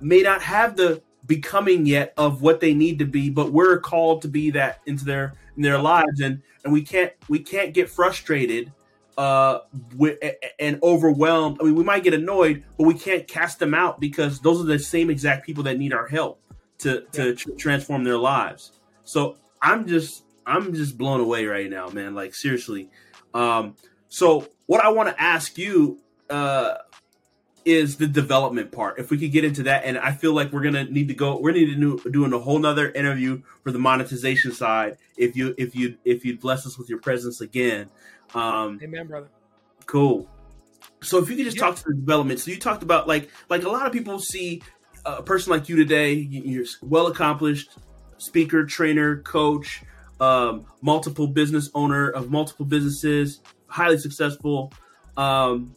[0.00, 4.22] may not have the becoming yet of what they need to be, but we're called
[4.22, 7.90] to be that into their in their lives, and and we can't we can't get
[7.90, 8.72] frustrated
[9.18, 9.62] uh,
[10.60, 11.58] and overwhelmed.
[11.60, 14.64] I mean, we might get annoyed, but we can't cast them out because those are
[14.64, 16.40] the same exact people that need our help
[16.78, 18.72] to to tr- transform their lives.
[19.02, 22.14] So I'm just I'm just blown away right now, man.
[22.14, 22.90] Like seriously.
[23.34, 23.74] Um,
[24.08, 25.98] so what I want to ask you
[26.30, 26.74] uh,
[27.68, 28.98] is the development part.
[28.98, 31.38] If we could get into that, and I feel like we're gonna need to go.
[31.38, 34.96] We're gonna need to do doing a whole nother interview for the monetization side.
[35.18, 37.90] If you if you if you bless us with your presence again.
[38.34, 39.28] Um, Amen, brother.
[39.84, 40.28] Cool.
[41.02, 41.64] So if you could just yeah.
[41.64, 42.40] talk to the development.
[42.40, 44.62] So you talked about like like a lot of people see
[45.04, 46.14] a person like you today.
[46.14, 47.70] You're well accomplished
[48.16, 49.82] speaker, trainer, coach,
[50.20, 54.72] um, multiple business owner of multiple businesses, highly successful.
[55.18, 55.74] Um,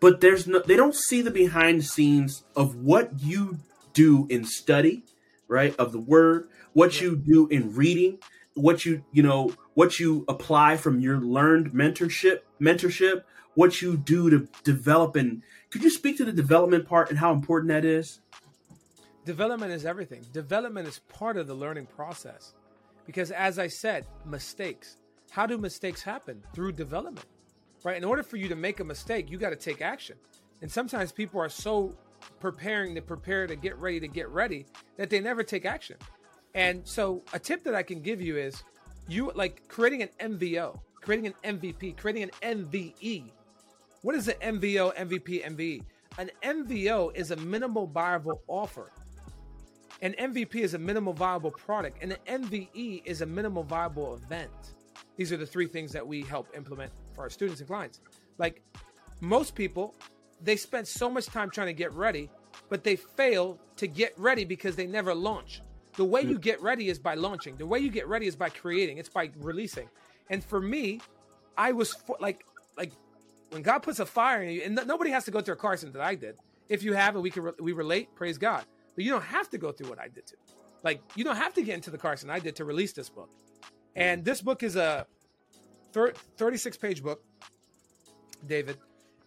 [0.00, 3.58] but there's no they don't see the behind the scenes of what you
[3.92, 5.04] do in study,
[5.46, 5.74] right?
[5.76, 8.18] Of the word, what you do in reading,
[8.54, 13.22] what you you know what you apply from your learned mentorship mentorship
[13.54, 17.32] what you do to develop and could you speak to the development part and how
[17.32, 18.20] important that is?
[19.24, 20.24] Development is everything.
[20.32, 22.54] Development is part of the learning process.
[23.04, 24.98] Because as i said mistakes.
[25.30, 26.42] How do mistakes happen?
[26.54, 27.26] Through development
[27.84, 30.16] right in order for you to make a mistake you got to take action
[30.62, 31.94] and sometimes people are so
[32.40, 34.66] preparing to prepare to get ready to get ready
[34.96, 35.96] that they never take action.
[36.54, 38.62] And so a tip that I can give you is
[39.08, 42.30] you like creating an MVO, creating an MVP, creating an
[42.66, 43.30] MVE.
[44.02, 45.82] What is an MVO, MVP, MVE?
[46.18, 48.90] An MVO is a minimal viable offer.
[50.02, 54.50] An MVP is a minimal viable product, and an MVE is a minimal viable event.
[55.16, 58.00] These are the three things that we help implement for our students and clients.
[58.38, 58.62] Like
[59.20, 59.94] most people,
[60.40, 62.30] they spend so much time trying to get ready,
[62.68, 65.60] but they fail to get ready because they never launch.
[65.96, 67.56] The way you get ready is by launching.
[67.56, 68.98] The way you get ready is by creating.
[68.98, 69.88] It's by releasing.
[70.30, 71.00] And for me,
[71.56, 72.44] I was for, like,
[72.76, 72.92] like
[73.50, 75.90] when God puts a fire in you, and nobody has to go through a Carson
[75.92, 76.36] that I did.
[76.68, 78.64] If you have, and we can re- we relate, praise God.
[78.94, 80.36] But you don't have to go through what I did to.
[80.84, 83.30] Like you don't have to get into the Carson I did to release this book.
[83.96, 85.06] And this book is a
[85.92, 87.22] 36 page book,
[88.46, 88.76] David.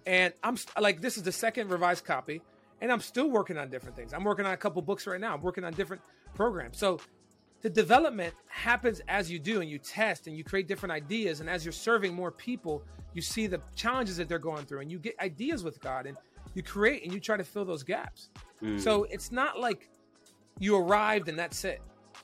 [0.05, 2.41] And I'm like, this is the second revised copy,
[2.81, 4.13] and I'm still working on different things.
[4.13, 5.33] I'm working on a couple books right now.
[5.33, 6.01] I'm working on different
[6.33, 6.77] programs.
[6.77, 6.99] So
[7.61, 11.39] the development happens as you do and you test and you create different ideas.
[11.39, 12.83] And as you're serving more people,
[13.13, 16.17] you see the challenges that they're going through and you get ideas with God and
[16.55, 18.29] you create and you try to fill those gaps.
[18.63, 18.79] Mm.
[18.79, 19.89] So it's not like
[20.59, 21.81] you arrived and that's it.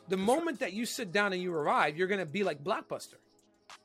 [0.10, 3.16] The moment that you sit down and you arrive, you're going to be like Blockbuster.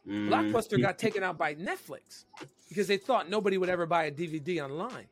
[0.09, 0.29] Mm.
[0.29, 2.25] Blockbuster got taken out by Netflix
[2.69, 5.07] because they thought nobody would ever buy a DVD online.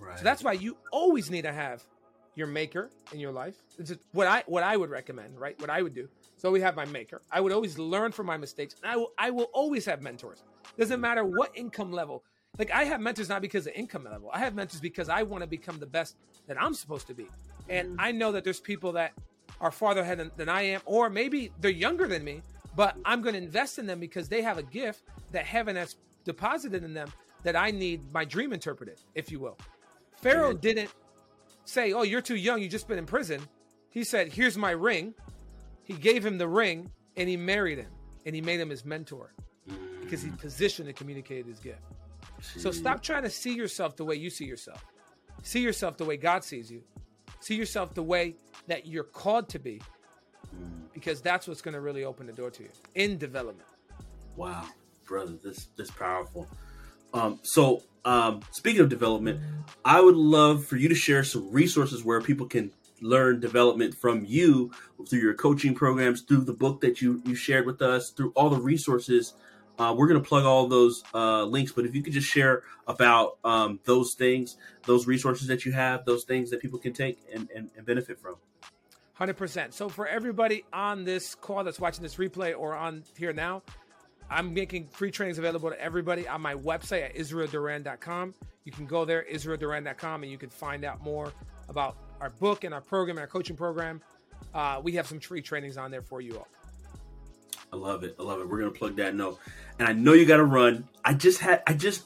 [0.00, 0.18] Right.
[0.18, 1.84] So that's why you always need to have
[2.34, 3.56] your maker in your life.
[3.78, 5.60] It's what I what I would recommend, right?
[5.60, 6.08] What I would do.
[6.36, 7.20] So we have my maker.
[7.30, 10.42] I would always learn from my mistakes, and I will I will always have mentors.
[10.78, 12.24] Doesn't matter what income level.
[12.58, 14.30] Like I have mentors not because of income level.
[14.32, 16.16] I have mentors because I want to become the best
[16.46, 17.26] that I'm supposed to be.
[17.68, 18.00] And mm-hmm.
[18.00, 19.12] I know that there's people that
[19.60, 22.42] are farther ahead than, than I am, or maybe they're younger than me,
[22.76, 25.02] but I'm going to invest in them because they have a gift
[25.32, 27.12] that heaven has deposited in them
[27.42, 29.58] that I need my dream interpreted, if you will.
[30.16, 30.90] Pharaoh didn't
[31.64, 32.60] say, "Oh, you're too young.
[32.60, 33.40] You just been in prison."
[33.90, 35.14] He said, "Here's my ring."
[35.84, 37.90] He gave him the ring, and he married him,
[38.26, 39.32] and he made him his mentor
[40.00, 40.38] because he mm.
[40.38, 41.80] positioned and communicated his gift.
[42.40, 44.84] So stop trying to see yourself the way you see yourself.
[45.42, 46.82] See yourself the way God sees you.
[47.40, 49.80] See yourself the way that you're called to be,
[50.54, 50.79] mm.
[50.92, 53.68] Because that's what's going to really open the door to you in development.
[54.36, 54.64] Wow,
[55.06, 56.48] brother, this this powerful.
[57.12, 59.40] Um, so um, speaking of development,
[59.84, 62.72] I would love for you to share some resources where people can
[63.02, 64.70] learn development from you
[65.08, 68.50] through your coaching programs, through the book that you you shared with us, through all
[68.50, 69.34] the resources.
[69.78, 72.62] Uh, we're going to plug all those uh, links, but if you could just share
[72.86, 77.18] about um, those things, those resources that you have, those things that people can take
[77.34, 78.34] and, and, and benefit from.
[79.20, 79.72] 100%.
[79.72, 83.62] So, for everybody on this call that's watching this replay or on here now,
[84.30, 88.34] I'm making free trainings available to everybody on my website at israelduran.com.
[88.64, 91.32] You can go there, israelduran.com, and you can find out more
[91.68, 94.00] about our book and our program and our coaching program.
[94.54, 96.48] Uh, we have some free trainings on there for you all.
[97.72, 98.16] I love it.
[98.18, 98.48] I love it.
[98.48, 99.38] We're gonna plug that note,
[99.78, 100.88] and I know you got to run.
[101.04, 102.04] I just had, I just,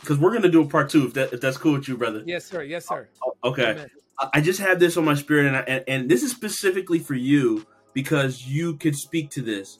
[0.00, 2.22] because we're gonna do a part two if that if that's cool with you, brother.
[2.26, 2.62] Yes, sir.
[2.62, 3.08] Yes, sir.
[3.44, 3.70] okay.
[3.70, 3.90] Amen.
[4.32, 7.14] I just had this on my spirit, and, I, and and this is specifically for
[7.14, 9.78] you because you could speak to this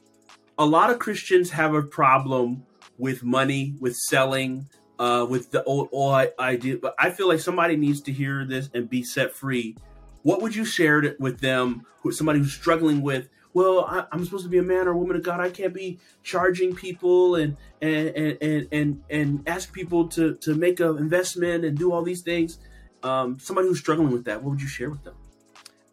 [0.59, 2.65] a lot of Christians have a problem
[2.99, 4.69] with money, with selling,
[4.99, 6.79] uh, with the old, old idea.
[6.81, 9.77] But I feel like somebody needs to hear this and be set free.
[10.23, 11.85] What would you share with them?
[12.01, 13.29] Who somebody who's struggling with?
[13.53, 15.41] Well, I, am supposed to be a man or a woman of God.
[15.41, 20.55] I can't be charging people and and and and and, and ask people to to
[20.55, 22.59] make an investment and do all these things.
[23.03, 25.15] Um, somebody who's struggling with that, what would you share with them?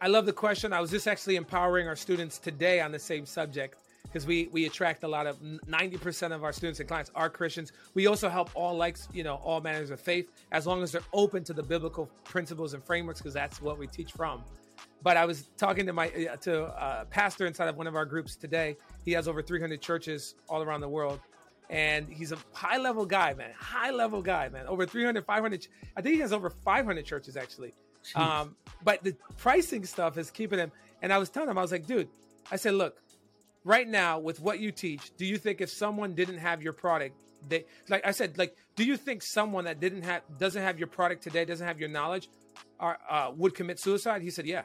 [0.01, 0.73] I love the question.
[0.73, 4.65] I was just actually empowering our students today on the same subject because we we
[4.65, 7.71] attract a lot of 90% of our students and clients are Christians.
[7.93, 11.01] We also help all likes, you know, all manners of faith as long as they're
[11.13, 14.43] open to the biblical principles and frameworks because that's what we teach from.
[15.01, 18.05] But I was talking to my uh, to a pastor inside of one of our
[18.05, 18.77] groups today.
[19.05, 21.19] He has over 300 churches all around the world
[21.73, 23.49] and he's a high level guy, man.
[23.57, 24.67] High level guy, man.
[24.67, 25.67] Over 300, 500.
[25.97, 27.73] I think he has over 500 churches actually.
[28.15, 30.71] Um, but the pricing stuff is keeping him.
[31.01, 32.09] And I was telling him, I was like, dude,
[32.51, 33.01] I said, look,
[33.63, 37.15] right now with what you teach, do you think if someone didn't have your product,
[37.49, 40.87] they like I said, like, do you think someone that didn't have doesn't have your
[40.87, 42.29] product today, doesn't have your knowledge,
[42.79, 44.21] are uh, would commit suicide?
[44.21, 44.63] He said, yeah.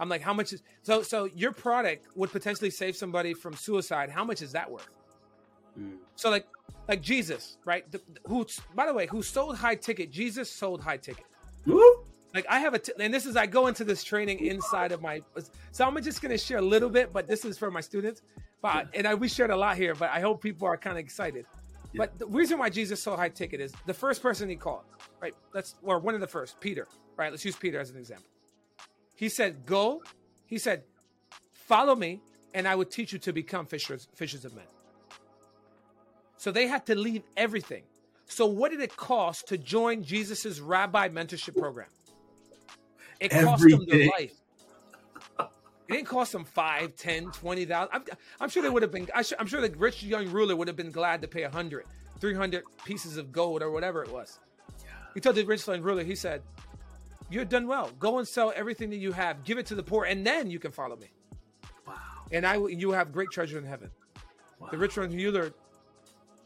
[0.00, 1.02] I'm like, how much is so?
[1.02, 4.10] So your product would potentially save somebody from suicide.
[4.10, 4.88] How much is that worth?
[5.78, 5.96] Mm.
[6.16, 6.46] So like,
[6.88, 7.90] like Jesus, right?
[7.90, 10.10] The, who, by the way, who sold high ticket?
[10.10, 11.24] Jesus sold high ticket.
[11.66, 12.04] Woo?
[12.34, 15.00] like I have a, t- and this is I go into this training inside of
[15.00, 15.22] my.
[15.72, 18.22] So I'm just going to share a little bit, but this is for my students.
[18.60, 21.04] But and I, we shared a lot here, but I hope people are kind of
[21.04, 21.46] excited.
[21.94, 24.84] But the reason why Jesus sold high ticket is the first person he called,
[25.22, 25.34] right?
[25.54, 27.30] Let's or one of the first, Peter, right?
[27.30, 28.28] Let's use Peter as an example.
[29.14, 30.02] He said, "Go."
[30.46, 30.84] He said,
[31.50, 32.20] "Follow me,
[32.54, 34.66] and I will teach you to become fishers, fishers of men."
[36.38, 37.82] So they had to leave everything.
[38.26, 41.88] So what did it cost to join Jesus's rabbi mentorship program?
[43.20, 44.32] It cost them their life.
[45.40, 47.90] It didn't cost them five, ten, twenty thousand.
[47.94, 48.04] I'm,
[48.40, 49.08] I'm sure they would have been.
[49.14, 51.86] I'm sure the rich young ruler would have been glad to pay a hundred,
[52.20, 54.38] three hundred pieces of gold or whatever it was.
[55.14, 56.42] He told the rich young ruler, he said,
[57.30, 57.90] "You're done well.
[57.98, 60.58] Go and sell everything that you have, give it to the poor, and then you
[60.58, 61.10] can follow me."
[61.86, 61.94] Wow.
[62.30, 63.90] And I, you have great treasure in heaven.
[64.60, 64.68] Wow.
[64.70, 65.52] The rich young ruler,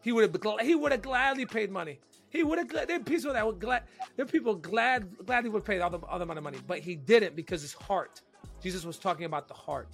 [0.03, 2.00] he would have, he would have gladly paid money.
[2.28, 2.88] He would have.
[2.88, 3.82] There people that would glad.
[4.16, 7.36] There people glad, gladly would pay all the the amount of money, but he didn't
[7.36, 8.22] because his heart
[8.62, 9.88] Jesus was talking about the heart.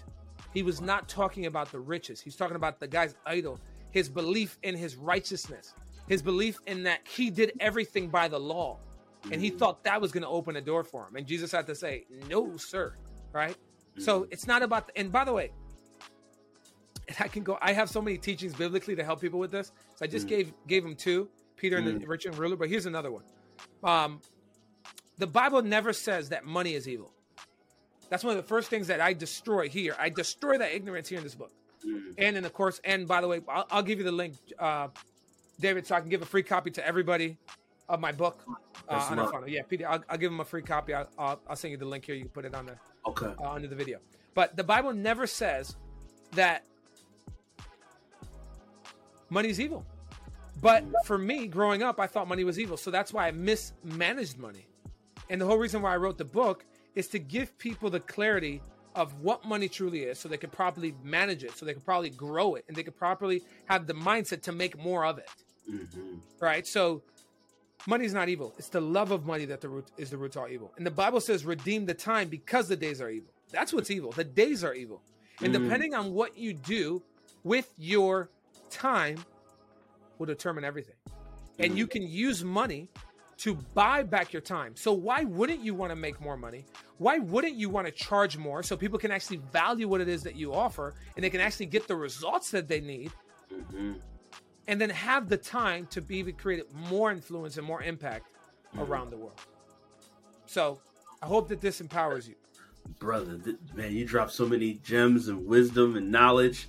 [0.53, 2.21] He was not talking about the riches.
[2.21, 3.59] He's talking about the guy's idol,
[3.91, 5.75] his belief in his righteousness,
[6.07, 8.79] his belief in that he did everything by the law.
[9.33, 11.17] And he thought that was going to open a door for him.
[11.17, 12.95] And Jesus had to say, No, sir.
[13.33, 13.57] Right?
[13.99, 15.51] So it's not about, the, and by the way,
[17.09, 19.73] and I can go, I have so many teachings biblically to help people with this.
[19.97, 20.31] So I just mm.
[20.31, 23.25] gave gave him two, Peter and the rich and ruler, but here's another one.
[23.83, 24.21] Um,
[25.19, 27.13] the Bible never says that money is evil.
[28.09, 29.95] That's one of the first things that I destroy here.
[29.99, 31.53] I destroy that ignorance here in this book.
[31.87, 32.15] Mm.
[32.19, 34.89] And in the course, and by the way, I'll, I'll give you the link, uh,
[35.61, 37.37] David, so I can give a free copy to everybody
[37.89, 38.43] of my book
[38.89, 39.49] uh, on the funnel.
[39.49, 40.95] Yeah, Peter, I'll, I'll, give him a free copy.
[40.95, 42.15] I'll, I'll, I'll, send you the link here.
[42.15, 43.99] You can put it on the okay uh, under the video.
[44.35, 45.77] But the Bible never says
[46.33, 46.65] that
[49.31, 49.85] money's evil.
[50.61, 52.77] But for me, growing up, I thought money was evil.
[52.77, 54.67] So that's why I mismanaged money.
[55.31, 56.65] And the whole reason why I wrote the book
[56.95, 58.61] is to give people the clarity
[58.95, 62.11] of what money truly is so they can properly manage it, so they can probably
[62.11, 65.29] grow it, and they can properly have the mindset to make more of it.
[65.71, 66.17] Mm-hmm.
[66.41, 66.67] Right?
[66.67, 67.03] So
[67.87, 68.55] money is not evil.
[68.59, 70.73] It's the love of money that the root is the root to all evil.
[70.77, 73.31] And the Bible says, redeem the time because the days are evil.
[73.53, 74.11] That's what's evil.
[74.11, 75.03] The days are evil.
[75.41, 75.63] And mm.
[75.63, 77.03] depending on what you do
[77.45, 78.31] with your
[78.71, 79.25] time
[80.19, 80.95] will determine everything.
[81.59, 82.89] And you can use money
[83.39, 84.75] to buy back your time.
[84.77, 86.65] So why wouldn't you want to make more money?
[86.99, 90.23] Why wouldn't you want to charge more so people can actually value what it is
[90.25, 93.13] that you offer and they can actually get the results that they need?
[93.53, 93.95] Mm-hmm.
[94.67, 98.27] And then have the time to be able to create more influence and more impact
[98.75, 98.81] mm-hmm.
[98.83, 99.41] around the world.
[100.47, 100.81] So
[101.23, 102.35] I hope that this empowers you.
[102.99, 106.69] Brother, th- man, you dropped so many gems and wisdom and knowledge.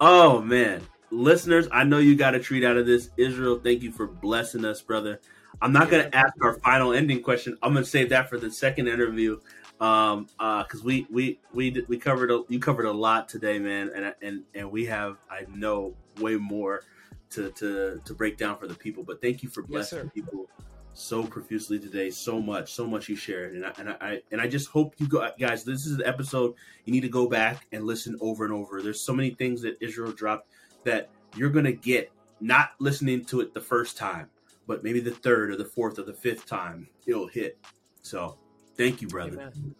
[0.00, 0.82] Oh, man.
[1.10, 3.10] Listeners, I know you got a treat out of this.
[3.16, 5.20] Israel, thank you for blessing us, brother.
[5.62, 7.56] I'm not going to ask our final ending question.
[7.62, 9.40] I'm going to save that for the second interview,
[9.80, 13.90] um, uh, because we we we we covered a, you covered a lot today, man,
[13.94, 16.82] and and and we have I know way more
[17.30, 19.02] to to to break down for the people.
[19.02, 20.48] But thank you for blessing yes, people
[20.92, 22.10] so profusely today.
[22.10, 25.08] So much, so much you shared, and I, and I and I just hope you
[25.08, 25.64] go, guys.
[25.64, 26.54] This is an episode
[26.84, 28.82] you need to go back and listen over and over.
[28.82, 30.48] There's so many things that Israel dropped
[30.86, 32.10] that you're going to get
[32.40, 34.28] not listening to it the first time
[34.66, 37.58] but maybe the third or the fourth or the fifth time it'll hit.
[38.02, 38.36] So
[38.76, 39.40] thank you, brother.
[39.40, 39.74] Amen.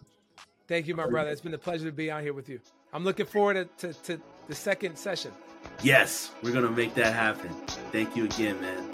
[0.67, 1.29] Thank you, my brother.
[1.29, 2.59] It's been a pleasure to be out here with you.
[2.93, 5.31] I'm looking forward to, to, to the second session.
[5.83, 7.49] Yes, we're going to make that happen.
[7.91, 8.89] Thank you again, man.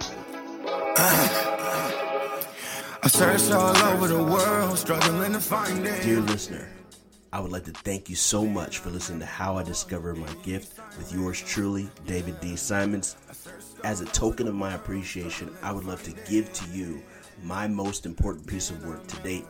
[3.02, 6.02] I searched all over the world, struggling to find it.
[6.02, 6.68] Dear listener,
[7.34, 10.32] I would like to thank you so much for listening to How I Discovered My
[10.44, 12.54] Gift with yours truly, David D.
[12.54, 13.16] Simons
[13.82, 17.02] as a token of my appreciation, I would love to give to you
[17.42, 19.46] my most important piece of work to date,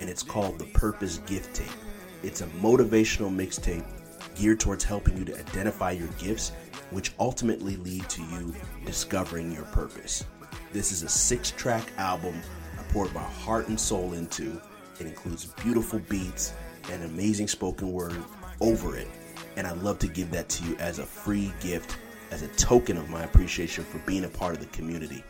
[0.00, 1.70] and it's called the Purpose Gift Tape.
[2.24, 3.86] It's a motivational mixtape
[4.34, 6.50] geared towards helping you to identify your gifts,
[6.90, 8.52] which ultimately lead to you
[8.84, 10.24] discovering your purpose.
[10.72, 12.34] This is a six track album
[12.76, 14.60] I poured my heart and soul into.
[14.98, 16.52] It includes beautiful beats
[16.90, 18.16] and amazing spoken word
[18.60, 19.08] over it,
[19.56, 21.96] and I'd love to give that to you as a free gift
[22.30, 25.22] as a token of my appreciation for being a part of the community.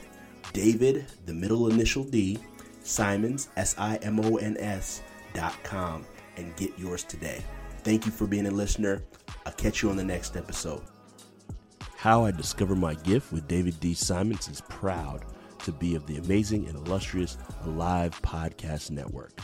[0.54, 2.40] David, the middle initial D,
[2.82, 5.02] Simons, S I M O N S,
[5.34, 6.06] dot com,
[6.38, 7.44] and get yours today.
[7.84, 9.04] Thank you for being a listener.
[9.46, 10.82] I'll catch you on the next episode.
[11.96, 13.94] How I Discover My Gift with David D.
[13.94, 15.26] Simons is proud
[15.64, 19.40] to be of the amazing and illustrious Alive Podcast Network.